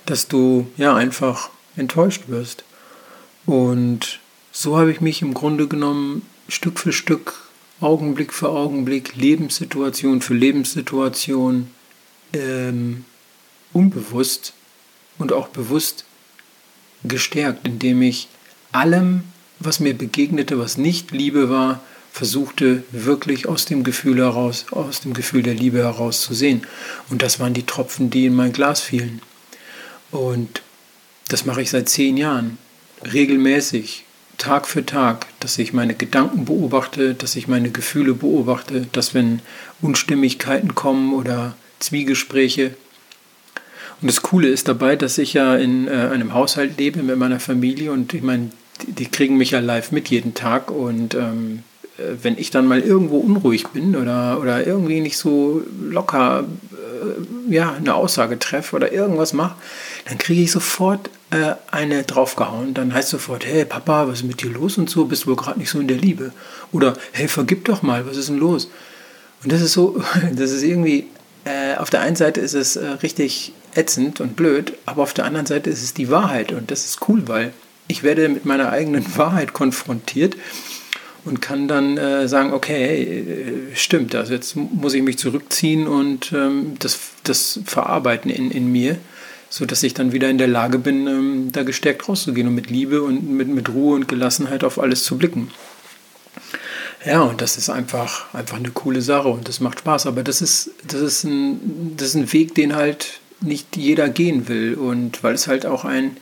dass 0.04 0.28
du 0.28 0.66
ja 0.76 0.94
einfach 0.94 1.50
enttäuscht 1.76 2.24
wirst. 2.26 2.64
Und 3.46 4.18
so 4.52 4.76
habe 4.76 4.90
ich 4.90 5.00
mich 5.00 5.22
im 5.22 5.32
Grunde 5.32 5.68
genommen 5.68 6.22
Stück 6.48 6.78
für 6.78 6.92
Stück, 6.92 7.34
Augenblick 7.80 8.32
für 8.32 8.48
Augenblick, 8.48 9.16
Lebenssituation 9.16 10.20
für 10.20 10.34
Lebenssituation 10.34 11.70
ähm, 12.32 13.04
unbewusst 13.72 14.54
und 15.18 15.32
auch 15.32 15.48
bewusst 15.48 16.04
gestärkt, 17.04 17.66
indem 17.66 18.02
ich 18.02 18.28
allem, 18.72 19.24
was 19.58 19.80
mir 19.80 19.96
begegnete, 19.96 20.58
was 20.58 20.76
nicht 20.76 21.10
Liebe 21.12 21.48
war, 21.50 21.80
versuchte 22.12 22.82
wirklich 22.92 23.46
aus 23.46 23.66
dem 23.66 23.84
Gefühl 23.84 24.18
heraus, 24.18 24.66
aus 24.70 25.02
dem 25.02 25.12
Gefühl 25.12 25.42
der 25.42 25.54
Liebe 25.54 25.78
heraus 25.78 26.22
zu 26.22 26.32
sehen. 26.32 26.62
Und 27.10 27.22
das 27.22 27.40
waren 27.40 27.52
die 27.52 27.66
Tropfen, 27.66 28.08
die 28.08 28.26
in 28.26 28.34
mein 28.34 28.52
Glas 28.52 28.80
fielen. 28.80 29.20
Und 30.10 30.62
das 31.28 31.44
mache 31.44 31.60
ich 31.60 31.70
seit 31.70 31.88
zehn 31.88 32.16
Jahren, 32.16 32.58
regelmäßig, 33.12 34.04
Tag 34.38 34.66
für 34.66 34.84
Tag, 34.84 35.26
dass 35.40 35.58
ich 35.58 35.72
meine 35.72 35.94
Gedanken 35.94 36.44
beobachte, 36.44 37.14
dass 37.14 37.36
ich 37.36 37.48
meine 37.48 37.70
Gefühle 37.70 38.14
beobachte, 38.14 38.86
dass 38.92 39.14
wenn 39.14 39.40
Unstimmigkeiten 39.80 40.74
kommen 40.74 41.14
oder 41.14 41.54
Zwiegespräche. 41.78 42.74
Und 44.00 44.08
das 44.08 44.22
Coole 44.22 44.48
ist 44.48 44.68
dabei, 44.68 44.96
dass 44.96 45.18
ich 45.18 45.32
ja 45.32 45.56
in 45.56 45.88
äh, 45.88 45.90
einem 45.90 46.34
Haushalt 46.34 46.78
lebe 46.78 47.02
mit 47.02 47.16
meiner 47.16 47.40
Familie 47.40 47.92
und 47.92 48.12
ich 48.12 48.22
meine, 48.22 48.50
die, 48.82 48.92
die 48.92 49.06
kriegen 49.06 49.36
mich 49.36 49.52
ja 49.52 49.60
live 49.60 49.90
mit 49.90 50.08
jeden 50.08 50.34
Tag 50.34 50.70
und 50.70 51.14
ähm, 51.14 51.62
äh, 51.98 52.02
wenn 52.22 52.38
ich 52.38 52.50
dann 52.50 52.66
mal 52.66 52.80
irgendwo 52.80 53.18
unruhig 53.18 53.68
bin 53.68 53.96
oder, 53.96 54.38
oder 54.40 54.66
irgendwie 54.66 55.00
nicht 55.00 55.16
so 55.16 55.62
locker 55.80 56.44
äh, 56.72 57.54
ja, 57.54 57.72
eine 57.72 57.94
Aussage 57.94 58.38
treffe 58.38 58.76
oder 58.76 58.92
irgendwas 58.92 59.32
mache, 59.32 59.56
dann 60.06 60.18
kriege 60.18 60.42
ich 60.42 60.52
sofort 60.52 61.10
äh, 61.30 61.54
eine 61.70 62.02
draufgehauen. 62.02 62.74
Dann 62.74 62.92
heißt 62.92 63.08
sofort, 63.08 63.46
hey 63.46 63.64
Papa, 63.64 64.08
was 64.08 64.20
ist 64.20 64.24
mit 64.24 64.42
dir 64.42 64.50
los 64.50 64.78
und 64.78 64.90
so, 64.90 65.06
bist 65.06 65.24
du 65.24 65.28
wohl 65.28 65.36
gerade 65.36 65.58
nicht 65.58 65.70
so 65.70 65.80
in 65.80 65.88
der 65.88 65.96
Liebe. 65.96 66.32
Oder 66.72 66.94
hey, 67.12 67.28
vergib 67.28 67.64
doch 67.64 67.82
mal, 67.82 68.06
was 68.06 68.16
ist 68.16 68.28
denn 68.28 68.38
los? 68.38 68.70
Und 69.42 69.52
das 69.52 69.60
ist 69.60 69.72
so, 69.72 70.02
das 70.34 70.50
ist 70.50 70.62
irgendwie, 70.62 71.06
äh, 71.46 71.76
auf 71.76 71.90
der 71.90 72.00
einen 72.00 72.16
Seite 72.16 72.40
ist 72.40 72.54
es 72.54 72.74
äh, 72.74 72.84
richtig 73.02 73.52
ätzend 73.74 74.20
und 74.20 74.34
blöd, 74.34 74.72
aber 74.84 75.02
auf 75.02 75.14
der 75.14 75.24
anderen 75.24 75.46
Seite 75.46 75.70
ist 75.70 75.82
es 75.82 75.94
die 75.94 76.10
Wahrheit 76.10 76.50
und 76.50 76.70
das 76.72 76.84
ist 76.84 77.08
cool, 77.08 77.22
weil 77.28 77.52
ich 77.86 78.02
werde 78.02 78.28
mit 78.28 78.44
meiner 78.44 78.72
eigenen 78.72 79.04
Wahrheit 79.16 79.52
konfrontiert 79.52 80.36
und 81.24 81.40
kann 81.40 81.68
dann 81.68 81.98
äh, 81.98 82.26
sagen, 82.26 82.52
okay, 82.52 82.74
hey, 82.74 83.02
äh, 83.04 83.76
stimmt, 83.76 84.16
also 84.16 84.32
jetzt 84.32 84.56
muss 84.56 84.94
ich 84.94 85.02
mich 85.02 85.18
zurückziehen 85.18 85.86
und 85.86 86.32
ähm, 86.32 86.74
das, 86.80 86.98
das 87.22 87.60
verarbeiten 87.64 88.28
in, 88.30 88.50
in 88.50 88.72
mir, 88.72 88.98
sodass 89.48 89.84
ich 89.84 89.94
dann 89.94 90.12
wieder 90.12 90.28
in 90.28 90.38
der 90.38 90.48
Lage 90.48 90.80
bin, 90.80 91.06
ähm, 91.06 91.48
da 91.52 91.62
gestärkt 91.62 92.08
rauszugehen 92.08 92.48
und 92.48 92.56
mit 92.56 92.70
Liebe 92.70 93.02
und 93.02 93.30
mit, 93.30 93.46
mit 93.46 93.68
Ruhe 93.68 93.94
und 93.94 94.08
Gelassenheit 94.08 94.64
auf 94.64 94.80
alles 94.80 95.04
zu 95.04 95.16
blicken. 95.16 95.52
Ja, 97.06 97.22
und 97.22 97.40
das 97.40 97.56
ist 97.56 97.70
einfach, 97.70 98.34
einfach 98.34 98.56
eine 98.56 98.70
coole 98.70 99.00
Sache 99.00 99.28
und 99.28 99.46
das 99.46 99.60
macht 99.60 99.78
Spaß. 99.78 100.06
Aber 100.06 100.24
das 100.24 100.42
ist, 100.42 100.70
das 100.86 101.00
ist, 101.00 101.24
ein, 101.24 101.94
das 101.96 102.08
ist 102.08 102.14
ein 102.16 102.32
Weg, 102.32 102.54
den 102.56 102.74
halt 102.74 103.20
nicht 103.40 103.76
jeder 103.76 104.08
gehen 104.08 104.48
will. 104.48 104.74
Und 104.74 105.22
weil 105.22 105.34
es 105.34 105.46
halt 105.46 105.66
auch 105.66 105.84
ein, 105.84 106.16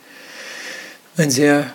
ein 1.17 1.31
sehr 1.31 1.73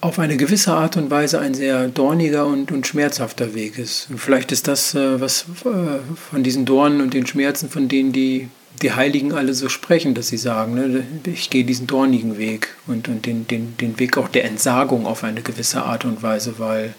auf 0.00 0.18
eine 0.18 0.38
gewisse 0.38 0.72
Art 0.72 0.96
und 0.96 1.10
Weise 1.10 1.38
ein 1.40 1.52
sehr 1.52 1.88
dorniger 1.88 2.46
und, 2.46 2.72
und 2.72 2.86
schmerzhafter 2.86 3.54
Weg 3.54 3.78
ist. 3.78 4.08
Und 4.08 4.18
vielleicht 4.18 4.50
ist 4.50 4.66
das, 4.66 4.94
äh, 4.94 5.20
was 5.20 5.44
äh, 5.66 5.98
von 6.30 6.42
diesen 6.42 6.64
Dornen 6.64 7.02
und 7.02 7.12
den 7.12 7.26
Schmerzen, 7.26 7.68
von 7.68 7.88
denen 7.88 8.12
die, 8.12 8.48
die 8.80 8.92
Heiligen 8.92 9.34
alle 9.34 9.52
so 9.52 9.68
sprechen, 9.68 10.14
dass 10.14 10.28
sie 10.28 10.38
sagen, 10.38 10.74
ne, 10.74 11.04
ich 11.26 11.50
gehe 11.50 11.64
diesen 11.64 11.86
dornigen 11.86 12.38
Weg 12.38 12.74
und, 12.86 13.08
und 13.08 13.26
den, 13.26 13.46
den, 13.46 13.76
den 13.76 13.98
Weg 13.98 14.16
auch 14.16 14.28
der 14.28 14.46
Entsagung 14.46 15.04
auf 15.04 15.22
eine 15.22 15.42
gewisse 15.42 15.82
Art 15.82 16.06
und 16.06 16.22
Weise, 16.22 16.54
weil 16.58 16.94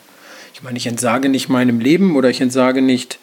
ich 0.62 0.64
meine, 0.64 0.78
ich 0.78 0.86
entsage 0.86 1.28
nicht 1.28 1.50
meinem 1.50 1.80
Leben 1.80 2.16
oder 2.16 2.30
ich 2.30 2.40
entsage 2.40 2.84
nicht 2.84 3.18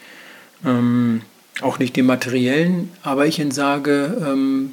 ähm, 0.64 1.22
auch 1.60 1.78
nicht 1.78 1.94
dem 1.94 2.06
Materiellen, 2.06 2.90
aber 3.04 3.26
ich 3.26 3.38
entsage 3.38 4.20
ähm, 4.20 4.72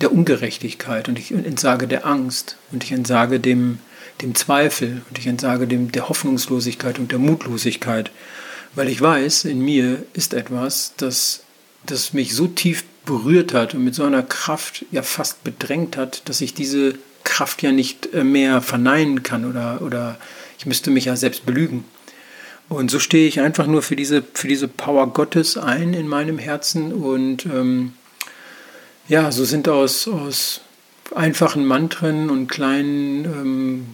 der 0.00 0.12
Ungerechtigkeit 0.12 1.08
und 1.08 1.18
ich 1.18 1.32
entsage 1.32 1.88
der 1.88 2.06
Angst 2.06 2.58
und 2.70 2.84
ich 2.84 2.92
entsage 2.92 3.40
dem, 3.40 3.78
dem 4.22 4.36
Zweifel 4.36 5.02
und 5.08 5.18
ich 5.18 5.26
entsage 5.26 5.66
dem, 5.66 5.90
der 5.90 6.08
Hoffnungslosigkeit 6.08 7.00
und 7.00 7.10
der 7.10 7.18
Mutlosigkeit, 7.18 8.12
weil 8.76 8.88
ich 8.88 9.00
weiß, 9.00 9.44
in 9.44 9.60
mir 9.60 10.04
ist 10.12 10.32
etwas, 10.32 10.92
das, 10.98 11.42
das 11.86 12.12
mich 12.12 12.36
so 12.36 12.46
tief 12.46 12.84
berührt 13.04 13.52
hat 13.52 13.74
und 13.74 13.82
mit 13.82 13.96
so 13.96 14.04
einer 14.04 14.22
Kraft 14.22 14.84
ja 14.92 15.02
fast 15.02 15.42
bedrängt 15.42 15.96
hat, 15.96 16.28
dass 16.28 16.40
ich 16.40 16.54
diese 16.54 16.94
Kraft 17.24 17.64
ja 17.64 17.72
nicht 17.72 18.14
äh, 18.14 18.22
mehr 18.22 18.62
verneinen 18.62 19.24
kann 19.24 19.44
oder, 19.44 19.82
oder 19.82 20.20
ich 20.56 20.66
müsste 20.66 20.92
mich 20.92 21.06
ja 21.06 21.16
selbst 21.16 21.44
belügen. 21.44 21.84
Und 22.68 22.90
so 22.90 22.98
stehe 22.98 23.28
ich 23.28 23.40
einfach 23.40 23.66
nur 23.66 23.82
für 23.82 23.96
diese, 23.96 24.22
für 24.34 24.48
diese 24.48 24.68
Power 24.68 25.06
Gottes 25.08 25.56
ein 25.56 25.94
in 25.94 26.08
meinem 26.08 26.38
Herzen. 26.38 26.92
Und 26.92 27.46
ähm, 27.46 27.92
ja, 29.08 29.30
so 29.30 29.44
sind 29.44 29.68
aus, 29.68 30.08
aus 30.08 30.62
einfachen 31.14 31.64
Mantren 31.64 32.28
und 32.30 32.48
kleinen 32.48 33.24
ähm, 33.24 33.86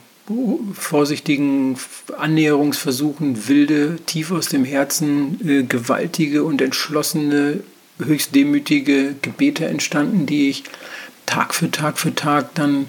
vorsichtigen 0.74 1.76
Annäherungsversuchen 2.16 3.48
wilde, 3.48 3.98
tief 4.06 4.30
aus 4.30 4.48
dem 4.48 4.64
Herzen 4.64 5.38
äh, 5.46 5.62
gewaltige 5.64 6.44
und 6.44 6.62
entschlossene, 6.62 7.60
höchst 7.98 8.34
demütige 8.34 9.14
Gebete 9.20 9.66
entstanden, 9.66 10.26
die 10.26 10.48
ich 10.48 10.64
Tag 11.26 11.54
für 11.54 11.70
Tag 11.70 11.98
für 11.98 12.14
Tag 12.14 12.54
dann 12.54 12.86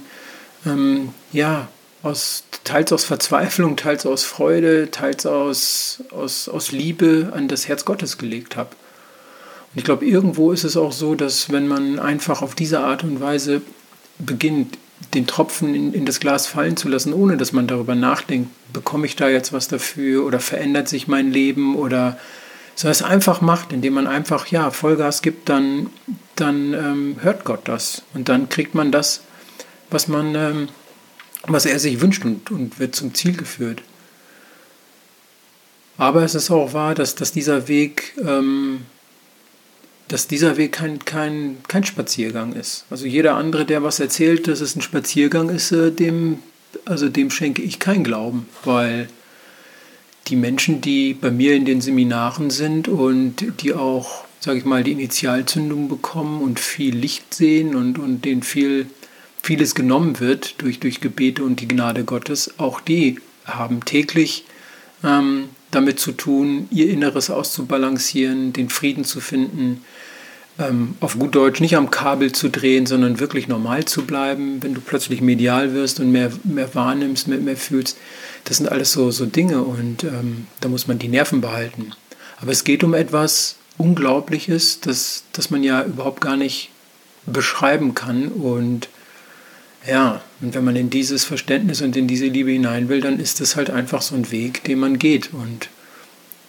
ähm, 0.65 1.09
ja 1.31 1.67
aus 2.03 2.43
teils 2.63 2.91
aus 2.93 3.05
Verzweiflung, 3.05 3.75
teils 3.75 4.05
aus 4.05 4.23
Freude, 4.23 4.91
teils 4.91 5.25
aus, 5.25 6.03
aus, 6.11 6.47
aus 6.47 6.71
Liebe 6.71 7.31
an 7.33 7.47
das 7.47 7.67
Herz 7.67 7.85
Gottes 7.85 8.17
gelegt 8.17 8.55
habe. 8.55 8.69
Und 9.73 9.79
ich 9.79 9.83
glaube, 9.83 10.05
irgendwo 10.05 10.51
ist 10.51 10.63
es 10.63 10.77
auch 10.77 10.91
so, 10.91 11.15
dass 11.15 11.51
wenn 11.51 11.67
man 11.67 11.99
einfach 11.99 12.41
auf 12.41 12.55
diese 12.55 12.81
Art 12.81 13.03
und 13.03 13.19
Weise 13.19 13.61
beginnt, 14.19 14.77
den 15.13 15.27
Tropfen 15.27 15.75
in, 15.75 15.93
in 15.93 16.05
das 16.05 16.19
Glas 16.19 16.47
fallen 16.47 16.77
zu 16.77 16.87
lassen, 16.87 17.13
ohne 17.13 17.37
dass 17.37 17.51
man 17.51 17.67
darüber 17.67 17.95
nachdenkt, 17.95 18.49
bekomme 18.71 19.05
ich 19.05 19.15
da 19.15 19.27
jetzt 19.27 19.51
was 19.51 19.67
dafür 19.67 20.25
oder 20.25 20.39
verändert 20.39 20.87
sich 20.87 21.07
mein 21.07 21.31
Leben 21.31 21.75
oder 21.75 22.17
so 22.75 22.87
es 22.87 23.03
einfach 23.03 23.41
macht, 23.41 23.71
indem 23.71 23.93
man 23.93 24.07
einfach 24.07 24.47
ja 24.47 24.71
Vollgas 24.71 25.21
gibt, 25.21 25.49
dann, 25.49 25.89
dann 26.35 26.73
ähm, 26.73 27.15
hört 27.21 27.43
Gott 27.43 27.61
das 27.65 28.03
und 28.13 28.29
dann 28.29 28.49
kriegt 28.49 28.73
man 28.73 28.91
das, 28.91 29.21
was 29.89 30.07
man, 30.07 30.33
ähm, 30.35 30.67
was 31.47 31.65
er 31.65 31.79
sich 31.79 32.01
wünscht 32.01 32.25
und, 32.25 32.51
und 32.51 32.79
wird 32.79 32.95
zum 32.95 33.13
Ziel 33.13 33.35
geführt. 33.35 33.81
Aber 35.97 36.23
es 36.23 36.35
ist 36.35 36.49
auch 36.49 36.73
wahr, 36.73 36.95
dass, 36.95 37.15
dass 37.15 37.31
dieser 37.31 37.67
Weg 37.67 38.13
ähm, 38.23 38.81
dass 40.07 40.27
dieser 40.27 40.57
Weg 40.57 40.73
kein, 40.73 40.99
kein, 40.99 41.57
kein 41.67 41.83
Spaziergang 41.83 42.53
ist. 42.53 42.85
Also 42.89 43.05
jeder 43.05 43.35
andere, 43.35 43.65
der 43.65 43.83
was 43.83 43.99
erzählt, 43.99 44.47
dass 44.47 44.61
es 44.61 44.75
ein 44.75 44.81
Spaziergang 44.81 45.49
ist, 45.49 45.71
äh, 45.71 45.91
dem, 45.91 46.39
also 46.85 47.09
dem 47.09 47.31
schenke 47.31 47.61
ich 47.61 47.79
keinen 47.79 48.03
Glauben, 48.03 48.47
weil 48.63 49.07
die 50.27 50.35
Menschen, 50.35 50.81
die 50.81 51.13
bei 51.13 51.31
mir 51.31 51.55
in 51.55 51.65
den 51.65 51.81
Seminaren 51.81 52.49
sind 52.49 52.87
und 52.87 53.61
die 53.61 53.73
auch, 53.73 54.25
sage 54.39 54.59
ich 54.59 54.65
mal, 54.65 54.83
die 54.83 54.91
Initialzündung 54.91 55.89
bekommen 55.89 56.41
und 56.41 56.59
viel 56.59 56.95
Licht 56.95 57.33
sehen 57.33 57.75
und, 57.75 57.97
und 57.97 58.23
denen 58.23 58.43
viel, 58.43 58.87
vieles 59.43 59.75
genommen 59.75 60.19
wird 60.19 60.61
durch, 60.61 60.79
durch 60.79 61.01
Gebete 61.01 61.43
und 61.43 61.59
die 61.59 61.67
Gnade 61.67 62.05
Gottes, 62.05 62.55
auch 62.57 62.79
die 62.79 63.19
haben 63.45 63.83
täglich 63.83 64.45
ähm, 65.03 65.49
damit 65.69 65.99
zu 65.99 66.13
tun, 66.13 66.67
ihr 66.71 66.89
Inneres 66.89 67.29
auszubalancieren, 67.29 68.53
den 68.53 68.69
Frieden 68.69 69.03
zu 69.03 69.19
finden, 69.19 69.83
ähm, 70.59 70.95
auf 71.01 71.19
gut 71.19 71.35
Deutsch 71.35 71.59
nicht 71.59 71.75
am 71.75 71.91
Kabel 71.91 72.31
zu 72.31 72.49
drehen, 72.49 72.85
sondern 72.85 73.19
wirklich 73.19 73.47
normal 73.47 73.85
zu 73.85 74.05
bleiben, 74.05 74.63
wenn 74.63 74.73
du 74.73 74.81
plötzlich 74.81 75.19
medial 75.19 75.73
wirst 75.73 75.99
und 75.99 76.11
mehr, 76.11 76.31
mehr 76.43 76.73
wahrnimmst, 76.73 77.27
mehr, 77.27 77.39
mehr 77.39 77.57
fühlst. 77.57 77.97
Das 78.45 78.57
sind 78.57 78.71
alles 78.71 78.93
so, 78.93 79.11
so 79.11 79.25
Dinge 79.25 79.61
und 79.61 80.03
ähm, 80.03 80.47
da 80.61 80.69
muss 80.69 80.87
man 80.87 80.99
die 80.99 81.07
Nerven 81.07 81.41
behalten. 81.41 81.91
Aber 82.39 82.51
es 82.51 82.63
geht 82.63 82.83
um 82.83 82.93
etwas 82.93 83.57
Unglaubliches, 83.77 84.79
das, 84.79 85.23
das 85.33 85.49
man 85.49 85.63
ja 85.63 85.83
überhaupt 85.83 86.21
gar 86.21 86.37
nicht 86.37 86.69
beschreiben 87.25 87.95
kann 87.95 88.27
und 88.27 88.87
ja, 89.87 90.21
und 90.41 90.53
wenn 90.53 90.63
man 90.63 90.75
in 90.75 90.89
dieses 90.89 91.25
Verständnis 91.25 91.81
und 91.81 91.95
in 91.95 92.07
diese 92.07 92.27
Liebe 92.27 92.51
hinein 92.51 92.89
will, 92.89 93.01
dann 93.01 93.19
ist 93.19 93.41
das 93.41 93.55
halt 93.55 93.69
einfach 93.69 94.01
so 94.01 94.15
ein 94.15 94.31
Weg, 94.31 94.63
den 94.63 94.79
man 94.79 94.99
geht. 94.99 95.33
Und 95.33 95.69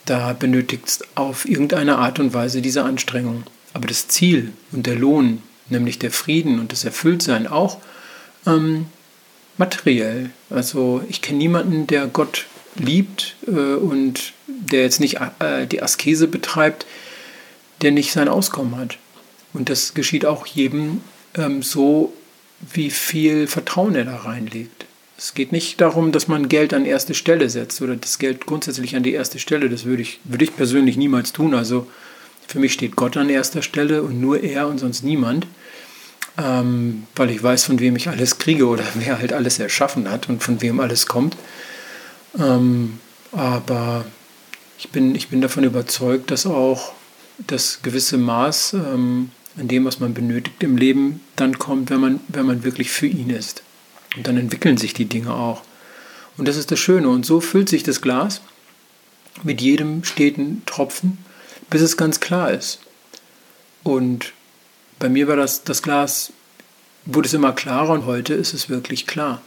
da 0.07 0.33
benötigt 0.33 0.87
es 0.87 1.01
auf 1.15 1.49
irgendeine 1.49 1.99
Art 1.99 2.19
und 2.19 2.35
Weise 2.35 2.63
diese 2.63 2.85
Anstrengung. 2.85 3.45
Aber 3.73 3.89
das 3.89 4.09
Ziel 4.09 4.53
und 4.73 4.87
der 4.87 4.97
Lohn, 4.97 5.43
nämlich 5.69 5.99
der 5.99 6.11
Frieden 6.11 6.61
und 6.61 6.73
das 6.73 6.85
Erfülltsein 6.85 7.47
auch 7.47 7.79
ähm, 8.47 8.87
materiell. 9.59 10.31
Also 10.51 11.03
ich 11.09 11.23
kenne 11.23 11.39
niemanden, 11.39 11.87
der 11.87 12.07
Gott 12.07 12.47
liebt 12.77 13.37
äh, 13.47 13.75
und 13.75 14.33
der 14.47 14.83
jetzt 14.83 15.01
nicht 15.01 15.19
äh, 15.41 15.67
die 15.67 15.83
Askese 15.83 16.29
betreibt, 16.29 16.87
der 17.83 17.91
nicht 17.91 18.13
sein 18.13 18.29
Auskommen 18.29 18.77
hat. 18.77 18.99
Und 19.53 19.69
das 19.69 19.95
geschieht 19.95 20.27
auch 20.27 20.47
jedem 20.47 21.01
ähm, 21.37 21.63
so, 21.63 22.13
wie 22.73 22.91
viel 22.91 23.47
Vertrauen 23.47 23.95
er 23.95 24.05
da 24.05 24.17
reinlegt. 24.17 24.87
Es 25.17 25.35
geht 25.35 25.53
nicht 25.53 25.81
darum, 25.81 26.13
dass 26.13 26.29
man 26.29 26.49
Geld 26.49 26.75
an 26.75 26.87
erste 26.87 27.15
Stelle 27.15 27.49
setzt 27.49 27.81
oder 27.81 27.97
das 27.97 28.19
Geld 28.19 28.47
grundsätzlich 28.47 28.97
an 28.97 29.03
die 29.03 29.13
erste 29.13 29.39
Stelle. 29.39 29.71
Das 29.71 29.85
würde 29.85 30.03
ich, 30.03 30.21
würde 30.25 30.45
ich 30.45 30.57
persönlich 30.57 30.97
niemals 30.97 31.33
tun. 31.33 31.55
Also 31.55 31.87
für 32.47 32.59
mich 32.59 32.73
steht 32.73 32.97
Gott 32.97 33.17
an 33.17 33.31
erster 33.31 33.63
Stelle 33.63 34.03
und 34.03 34.21
nur 34.21 34.43
er 34.43 34.69
und 34.69 34.79
sonst 34.79 35.05
niemand, 35.05 35.47
ähm, 36.37 37.07
weil 37.15 37.31
ich 37.31 37.43
weiß, 37.43 37.65
von 37.65 37.79
wem 37.79 37.97
ich 37.97 38.09
alles 38.09 38.39
kriege 38.39 38.67
oder 38.67 38.85
wer 38.95 39.19
halt 39.19 39.33
alles 39.33 39.59
erschaffen 39.59 40.11
hat 40.11 40.29
und 40.29 40.43
von 40.43 40.61
wem 40.61 40.81
alles 40.81 41.07
kommt. 41.07 41.37
Ähm, 42.39 42.99
aber 43.33 44.05
ich 44.79 44.91
bin, 44.91 45.15
ich 45.15 45.29
bin 45.29 45.41
davon 45.41 45.65
überzeugt, 45.65 46.31
dass 46.31 46.47
auch 46.47 46.93
das 47.47 47.81
gewisse 47.83 48.19
Maß 48.19 48.75
ähm, 48.75 49.31
an 49.57 49.69
dem, 49.69 49.85
was 49.85 50.01
man 50.01 50.15
benötigt 50.15 50.63
im 50.63 50.77
Leben, 50.77 51.21
dann 51.37 51.59
kommt, 51.59 51.91
wenn 51.91 52.01
man, 52.01 52.21
wenn 52.29 52.47
man 52.47 52.65
wirklich 52.65 52.91
für 52.91 53.07
ihn 53.07 53.31
ist. 53.31 53.63
Und 54.17 54.27
dann 54.27 54.37
entwickeln 54.37 54.77
sich 54.77 54.95
die 54.95 55.05
Dinge 55.07 55.35
auch. 55.35 55.63
Und 56.37 56.49
das 56.49 56.57
ist 56.57 56.71
das 56.71 56.79
Schöne. 56.79 57.09
Und 57.09 57.25
so 57.25 57.41
füllt 57.41 57.69
sich 57.69 57.83
das 57.83 58.01
Glas 58.01 58.41
mit 59.43 59.61
jedem 59.61 60.05
steten 60.05 60.63
Tropfen, 60.67 61.19
bis 61.71 61.83
es 61.83 61.97
ganz 61.97 62.21
klar 62.21 62.51
ist. 62.51 62.81
Und 63.83 64.33
bei 64.99 65.09
mir 65.09 65.29
war 65.29 65.37
das, 65.37 65.65
das 65.65 65.83
Glas, 65.83 66.33
wurde 67.05 67.27
es 67.27 67.35
immer 67.35 67.53
klarer 67.53 67.93
und 67.93 68.07
heute 68.07 68.35
ist 68.35 68.55
es 68.55 68.69
wirklich 68.69 69.07
klar. 69.07 69.43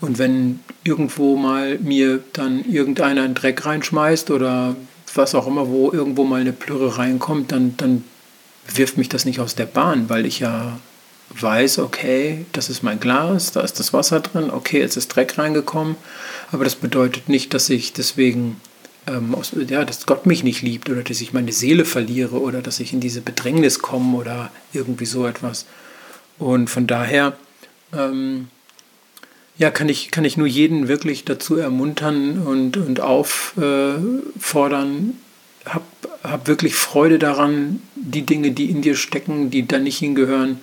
Und 0.00 0.18
wenn 0.18 0.60
irgendwo 0.84 1.36
mal 1.36 1.78
mir 1.78 2.22
dann 2.32 2.64
irgendeiner 2.64 3.22
einen 3.22 3.34
Dreck 3.34 3.64
reinschmeißt 3.64 4.30
oder 4.30 4.76
was 5.14 5.34
auch 5.34 5.46
immer, 5.46 5.68
wo 5.68 5.92
irgendwo 5.92 6.24
mal 6.24 6.40
eine 6.40 6.52
Plürre 6.52 6.98
reinkommt, 6.98 7.52
dann, 7.52 7.76
dann 7.76 8.04
wirft 8.66 8.96
mich 8.96 9.08
das 9.08 9.24
nicht 9.24 9.40
aus 9.40 9.54
der 9.54 9.66
Bahn, 9.66 10.08
weil 10.08 10.26
ich 10.26 10.40
ja 10.40 10.78
weiß, 11.40 11.78
okay, 11.78 12.44
das 12.52 12.68
ist 12.68 12.82
mein 12.82 13.00
Glas, 13.00 13.52
da 13.52 13.62
ist 13.62 13.80
das 13.80 13.92
Wasser 13.92 14.20
drin, 14.20 14.50
okay, 14.50 14.80
jetzt 14.80 14.96
ist 14.96 15.08
Dreck 15.08 15.38
reingekommen, 15.38 15.96
aber 16.50 16.64
das 16.64 16.76
bedeutet 16.76 17.28
nicht, 17.28 17.54
dass 17.54 17.70
ich 17.70 17.92
deswegen, 17.92 18.60
ähm, 19.06 19.34
aus, 19.34 19.52
ja, 19.68 19.84
dass 19.84 20.06
Gott 20.06 20.26
mich 20.26 20.44
nicht 20.44 20.62
liebt 20.62 20.90
oder 20.90 21.02
dass 21.02 21.20
ich 21.20 21.32
meine 21.32 21.52
Seele 21.52 21.84
verliere 21.84 22.40
oder 22.40 22.60
dass 22.60 22.80
ich 22.80 22.92
in 22.92 23.00
diese 23.00 23.20
Bedrängnis 23.20 23.78
komme 23.78 24.18
oder 24.18 24.50
irgendwie 24.72 25.06
so 25.06 25.26
etwas. 25.26 25.66
Und 26.38 26.70
von 26.70 26.86
daher, 26.86 27.36
ähm, 27.92 28.48
ja, 29.58 29.70
kann 29.70 29.88
ich, 29.88 30.10
kann 30.10 30.24
ich 30.24 30.36
nur 30.36 30.46
jeden 30.46 30.88
wirklich 30.88 31.24
dazu 31.24 31.56
ermuntern 31.56 32.38
und, 32.38 32.76
und 32.76 33.00
auffordern, 33.00 35.14
hab, 35.64 35.82
hab 36.22 36.46
wirklich 36.46 36.74
Freude 36.74 37.18
daran, 37.18 37.82
die 37.96 38.22
Dinge, 38.22 38.52
die 38.52 38.70
in 38.70 38.82
dir 38.82 38.96
stecken, 38.96 39.50
die 39.50 39.66
da 39.66 39.78
nicht 39.78 39.98
hingehören, 39.98 40.60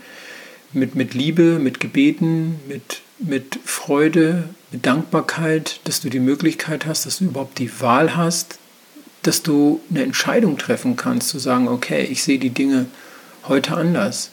mit, 0.72 0.96
mit 0.96 1.14
Liebe, 1.14 1.60
mit 1.60 1.80
Gebeten, 1.80 2.60
mit, 2.68 3.02
mit 3.20 3.60
Freude, 3.66 4.50
mit 4.72 4.86
Dankbarkeit, 4.86 5.80
dass 5.84 6.02
du 6.02 6.10
die 6.10 6.20
Möglichkeit 6.20 6.86
hast, 6.86 7.06
dass 7.06 7.20
du 7.20 7.26
überhaupt 7.26 7.58
die 7.58 7.82
Wahl 7.82 8.16
hast, 8.16 8.60
dass 9.24 9.44
du 9.44 9.82
eine 9.90 10.04
Entscheidung 10.04 10.58
treffen 10.58 10.96
kannst, 10.96 11.30
zu 11.30 11.40
sagen, 11.40 11.68
okay, 11.68 12.04
ich 12.04 12.24
sehe 12.24 12.40
die 12.40 12.52
Dinge 12.52 12.86
heute 13.48 13.76
anders. 13.76 14.32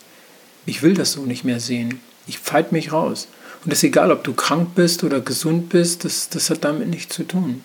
Ich 0.67 0.83
will 0.83 0.95
das 0.95 1.13
so 1.13 1.23
nicht 1.23 1.45
mehr 1.45 1.61
sehen. 1.61 2.01
Ich 2.27 2.39
fight 2.39 2.73
mich 2.73 2.93
raus. 2.93 3.29
Und 3.65 3.73
es 3.73 3.79
ist 3.79 3.85
egal, 3.85 4.13
ob 4.13 4.23
du 4.23 4.33
krank 4.33 4.75
bist 4.75 5.03
oder 5.03 5.21
gesund 5.21 5.71
bist, 5.71 6.05
das, 6.05 6.29
das 6.29 6.51
hat 6.51 6.65
damit 6.65 6.89
nichts 6.89 7.17
zu 7.17 7.25
tun. 7.25 7.65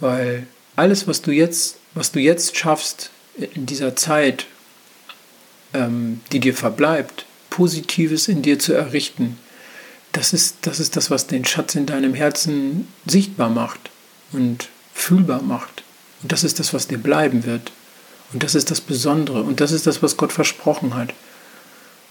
Weil 0.00 0.46
alles, 0.76 1.06
was 1.06 1.22
du 1.22 1.30
jetzt, 1.30 1.76
was 1.94 2.12
du 2.12 2.20
jetzt 2.20 2.56
schaffst 2.56 3.10
in 3.36 3.66
dieser 3.66 3.96
Zeit, 3.96 4.46
ähm, 5.72 6.20
die 6.32 6.40
dir 6.40 6.54
verbleibt, 6.54 7.26
Positives 7.48 8.28
in 8.28 8.42
dir 8.42 8.58
zu 8.58 8.72
errichten, 8.72 9.38
das 10.12 10.32
ist, 10.32 10.56
das 10.62 10.80
ist 10.80 10.96
das, 10.96 11.10
was 11.10 11.26
den 11.26 11.44
Schatz 11.44 11.74
in 11.74 11.86
deinem 11.86 12.14
Herzen 12.14 12.88
sichtbar 13.06 13.48
macht 13.48 13.90
und 14.32 14.68
fühlbar 14.94 15.42
macht. 15.42 15.84
Und 16.22 16.32
das 16.32 16.44
ist 16.44 16.58
das, 16.58 16.74
was 16.74 16.88
dir 16.88 16.98
bleiben 16.98 17.44
wird. 17.44 17.72
Und 18.32 18.42
das 18.42 18.54
ist 18.54 18.70
das 18.70 18.80
Besondere. 18.80 19.42
Und 19.42 19.60
das 19.60 19.72
ist 19.72 19.86
das, 19.86 20.02
was 20.02 20.16
Gott 20.16 20.32
versprochen 20.32 20.94
hat. 20.94 21.14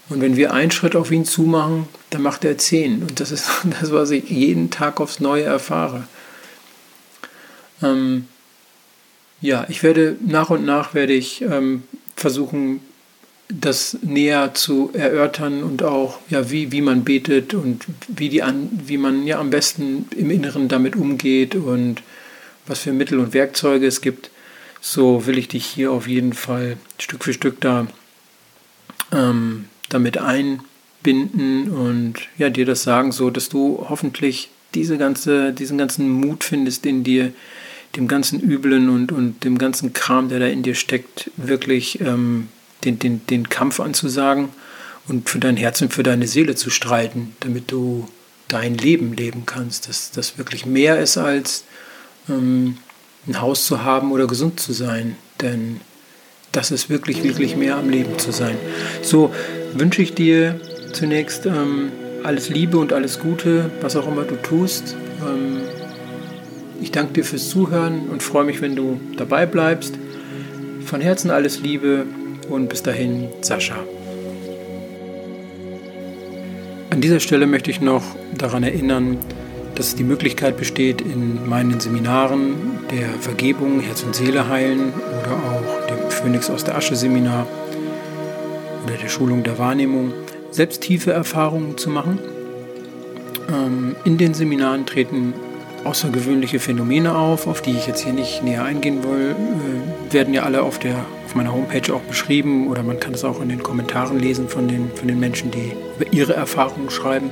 Und 0.08 0.20
wenn 0.20 0.36
wir 0.36 0.52
einen 0.52 0.70
Schritt 0.70 0.96
auf 0.96 1.10
ihn 1.10 1.24
zumachen, 1.24 1.88
dann 2.10 2.22
macht 2.22 2.44
er 2.44 2.58
zehn. 2.58 3.02
Und 3.02 3.20
das 3.20 3.30
ist 3.30 3.48
das, 3.80 3.92
was 3.92 4.10
ich 4.10 4.28
jeden 4.28 4.70
Tag 4.70 5.00
aufs 5.00 5.20
Neue 5.20 5.44
erfahre. 5.44 6.04
Ähm, 7.82 8.26
ja, 9.40 9.66
ich 9.68 9.82
werde 9.82 10.16
nach 10.24 10.50
und 10.50 10.64
nach 10.64 10.94
werde 10.94 11.12
ich 11.12 11.42
ähm, 11.42 11.82
versuchen, 12.16 12.80
das 13.48 13.98
näher 14.02 14.54
zu 14.54 14.90
erörtern 14.92 15.62
und 15.62 15.82
auch, 15.82 16.18
ja, 16.28 16.50
wie, 16.50 16.70
wie 16.72 16.82
man 16.82 17.04
betet 17.04 17.54
und 17.54 17.84
wie, 18.06 18.28
die 18.28 18.42
an, 18.42 18.68
wie 18.86 18.96
man 18.98 19.26
ja 19.26 19.40
am 19.40 19.50
besten 19.50 20.06
im 20.16 20.30
Inneren 20.30 20.68
damit 20.68 20.94
umgeht 20.94 21.54
und 21.56 22.02
was 22.66 22.80
für 22.80 22.92
Mittel 22.92 23.18
und 23.18 23.34
Werkzeuge 23.34 23.86
es 23.86 24.00
gibt. 24.00 24.30
So 24.80 25.26
will 25.26 25.36
ich 25.36 25.48
dich 25.48 25.66
hier 25.66 25.90
auf 25.90 26.06
jeden 26.06 26.32
Fall 26.32 26.76
Stück 26.98 27.24
für 27.24 27.32
Stück 27.32 27.60
da 27.60 27.86
ähm, 29.12 29.66
damit 29.88 30.18
einbinden 30.18 31.70
und 31.70 32.14
ja, 32.38 32.50
dir 32.50 32.66
das 32.66 32.84
sagen, 32.84 33.10
so 33.10 33.30
dass 33.30 33.48
du 33.48 33.86
hoffentlich 33.88 34.50
diese 34.74 34.96
ganze, 34.96 35.52
diesen 35.52 35.78
ganzen 35.78 36.08
Mut 36.08 36.44
findest 36.44 36.86
in 36.86 37.02
dir, 37.02 37.32
dem 37.96 38.08
ganzen 38.08 38.40
Üblen 38.40 38.88
und, 38.88 39.12
und 39.12 39.44
dem 39.44 39.58
ganzen 39.58 39.92
Kram, 39.92 40.28
der 40.28 40.38
da 40.38 40.46
in 40.46 40.62
dir 40.62 40.74
steckt, 40.74 41.30
wirklich 41.36 42.00
ähm, 42.00 42.48
den, 42.84 42.98
den, 42.98 43.26
den 43.26 43.48
Kampf 43.48 43.80
anzusagen 43.80 44.50
und 45.08 45.28
für 45.28 45.40
dein 45.40 45.56
Herz 45.56 45.82
und 45.82 45.92
für 45.92 46.02
deine 46.02 46.26
Seele 46.26 46.54
zu 46.54 46.70
streiten, 46.70 47.34
damit 47.40 47.70
du 47.70 48.08
dein 48.48 48.76
Leben 48.76 49.12
leben 49.12 49.44
kannst, 49.46 49.88
dass 49.88 50.10
das 50.10 50.38
wirklich 50.38 50.66
mehr 50.66 51.00
ist 51.00 51.18
als 51.18 51.64
ähm, 52.28 52.78
ein 53.26 53.40
Haus 53.40 53.66
zu 53.66 53.84
haben 53.84 54.12
oder 54.12 54.26
gesund 54.26 54.60
zu 54.60 54.72
sein, 54.72 55.16
denn 55.40 55.80
das 56.52 56.70
ist 56.70 56.90
wirklich, 56.90 57.22
wirklich 57.22 57.56
mehr 57.56 57.76
am 57.76 57.90
Leben 57.90 58.18
zu 58.18 58.32
sein. 58.32 58.56
So 59.02 59.32
wünsche 59.72 60.02
ich 60.02 60.14
dir 60.14 60.60
zunächst 60.92 61.46
ähm, 61.46 61.92
alles 62.24 62.48
Liebe 62.48 62.78
und 62.78 62.92
alles 62.92 63.20
Gute, 63.20 63.70
was 63.80 63.96
auch 63.96 64.08
immer 64.08 64.24
du 64.24 64.36
tust. 64.36 64.96
Ähm, 65.22 65.59
ich 66.80 66.90
danke 66.90 67.12
dir 67.14 67.24
fürs 67.24 67.48
Zuhören 67.48 68.08
und 68.08 68.22
freue 68.22 68.44
mich, 68.44 68.60
wenn 68.60 68.76
du 68.76 69.00
dabei 69.16 69.46
bleibst. 69.46 69.98
Von 70.84 71.00
Herzen 71.00 71.30
alles 71.30 71.60
Liebe 71.60 72.06
und 72.48 72.68
bis 72.68 72.82
dahin, 72.82 73.28
Sascha. 73.42 73.76
An 76.90 77.00
dieser 77.00 77.20
Stelle 77.20 77.46
möchte 77.46 77.70
ich 77.70 77.80
noch 77.80 78.02
daran 78.36 78.62
erinnern, 78.62 79.18
dass 79.74 79.94
die 79.94 80.04
Möglichkeit 80.04 80.56
besteht, 80.56 81.00
in 81.00 81.48
meinen 81.48 81.80
Seminaren 81.80 82.54
der 82.90 83.08
Vergebung, 83.20 83.80
Herz 83.80 84.02
und 84.02 84.14
Seele 84.14 84.48
heilen 84.48 84.92
oder 85.22 85.32
auch 85.32 85.86
dem 85.86 86.10
Phönix 86.10 86.50
aus 86.50 86.64
der 86.64 86.76
Asche 86.76 86.96
Seminar 86.96 87.46
oder 88.84 88.96
der 88.96 89.08
Schulung 89.08 89.42
der 89.42 89.58
Wahrnehmung 89.58 90.12
selbst 90.50 90.82
tiefe 90.82 91.12
Erfahrungen 91.12 91.78
zu 91.78 91.90
machen. 91.90 92.18
Ähm, 93.48 93.94
in 94.04 94.18
den 94.18 94.34
Seminaren 94.34 94.84
treten 94.86 95.32
außergewöhnliche 95.84 96.58
Phänomene 96.58 97.16
auf, 97.16 97.46
auf 97.46 97.62
die 97.62 97.70
ich 97.72 97.86
jetzt 97.86 98.02
hier 98.02 98.12
nicht 98.12 98.42
näher 98.42 98.64
eingehen 98.64 99.04
will, 99.04 99.30
äh, 99.30 100.12
werden 100.12 100.34
ja 100.34 100.42
alle 100.42 100.62
auf, 100.62 100.78
der, 100.78 101.06
auf 101.24 101.34
meiner 101.34 101.52
Homepage 101.52 101.94
auch 101.94 102.02
beschrieben 102.02 102.68
oder 102.68 102.82
man 102.82 103.00
kann 103.00 103.14
es 103.14 103.24
auch 103.24 103.40
in 103.40 103.48
den 103.48 103.62
Kommentaren 103.62 104.18
lesen 104.18 104.46
von 104.48 104.68
den, 104.68 104.90
von 104.94 105.08
den 105.08 105.18
Menschen, 105.20 105.50
die 105.50 105.72
über 105.98 106.12
ihre 106.12 106.34
Erfahrungen 106.34 106.90
schreiben. 106.90 107.30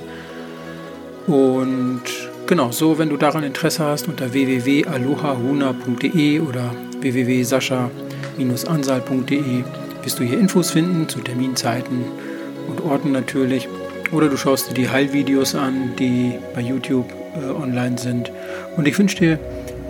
Und 1.26 2.04
genau, 2.46 2.72
so, 2.72 2.98
wenn 2.98 3.10
du 3.10 3.18
daran 3.18 3.44
Interesse 3.44 3.84
hast, 3.84 4.08
unter 4.08 4.32
www.alohahuna.de 4.32 6.40
oder 6.40 6.70
www.sascha-ansal.de 7.00 9.64
wirst 10.02 10.18
du 10.18 10.24
hier 10.24 10.38
Infos 10.38 10.70
finden 10.70 11.06
zu 11.08 11.20
Terminzeiten 11.20 12.06
und 12.68 12.80
Orten 12.80 13.12
natürlich. 13.12 13.68
Oder 14.10 14.28
du 14.28 14.38
schaust 14.38 14.70
dir 14.70 14.74
die 14.74 14.88
Heilvideos 14.88 15.54
an, 15.54 15.92
die 15.98 16.38
bei 16.54 16.62
YouTube 16.62 17.17
äh, 17.42 17.50
online 17.50 17.98
sind. 17.98 18.30
Und 18.76 18.86
ich 18.86 18.98
wünsche 18.98 19.16
dir 19.16 19.38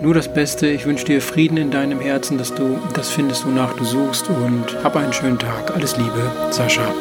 nur 0.01 0.13
das 0.13 0.33
Beste. 0.33 0.67
Ich 0.67 0.85
wünsche 0.85 1.05
dir 1.05 1.21
Frieden 1.21 1.57
in 1.57 1.71
deinem 1.71 1.99
Herzen, 1.99 2.37
dass 2.37 2.53
du 2.53 2.79
das 2.93 3.09
findest, 3.09 3.45
wonach 3.45 3.73
du 3.73 3.83
suchst. 3.83 4.29
Und 4.29 4.83
hab 4.83 4.95
einen 4.95 5.13
schönen 5.13 5.39
Tag. 5.39 5.75
Alles 5.75 5.97
Liebe, 5.97 6.31
Sascha. 6.51 6.93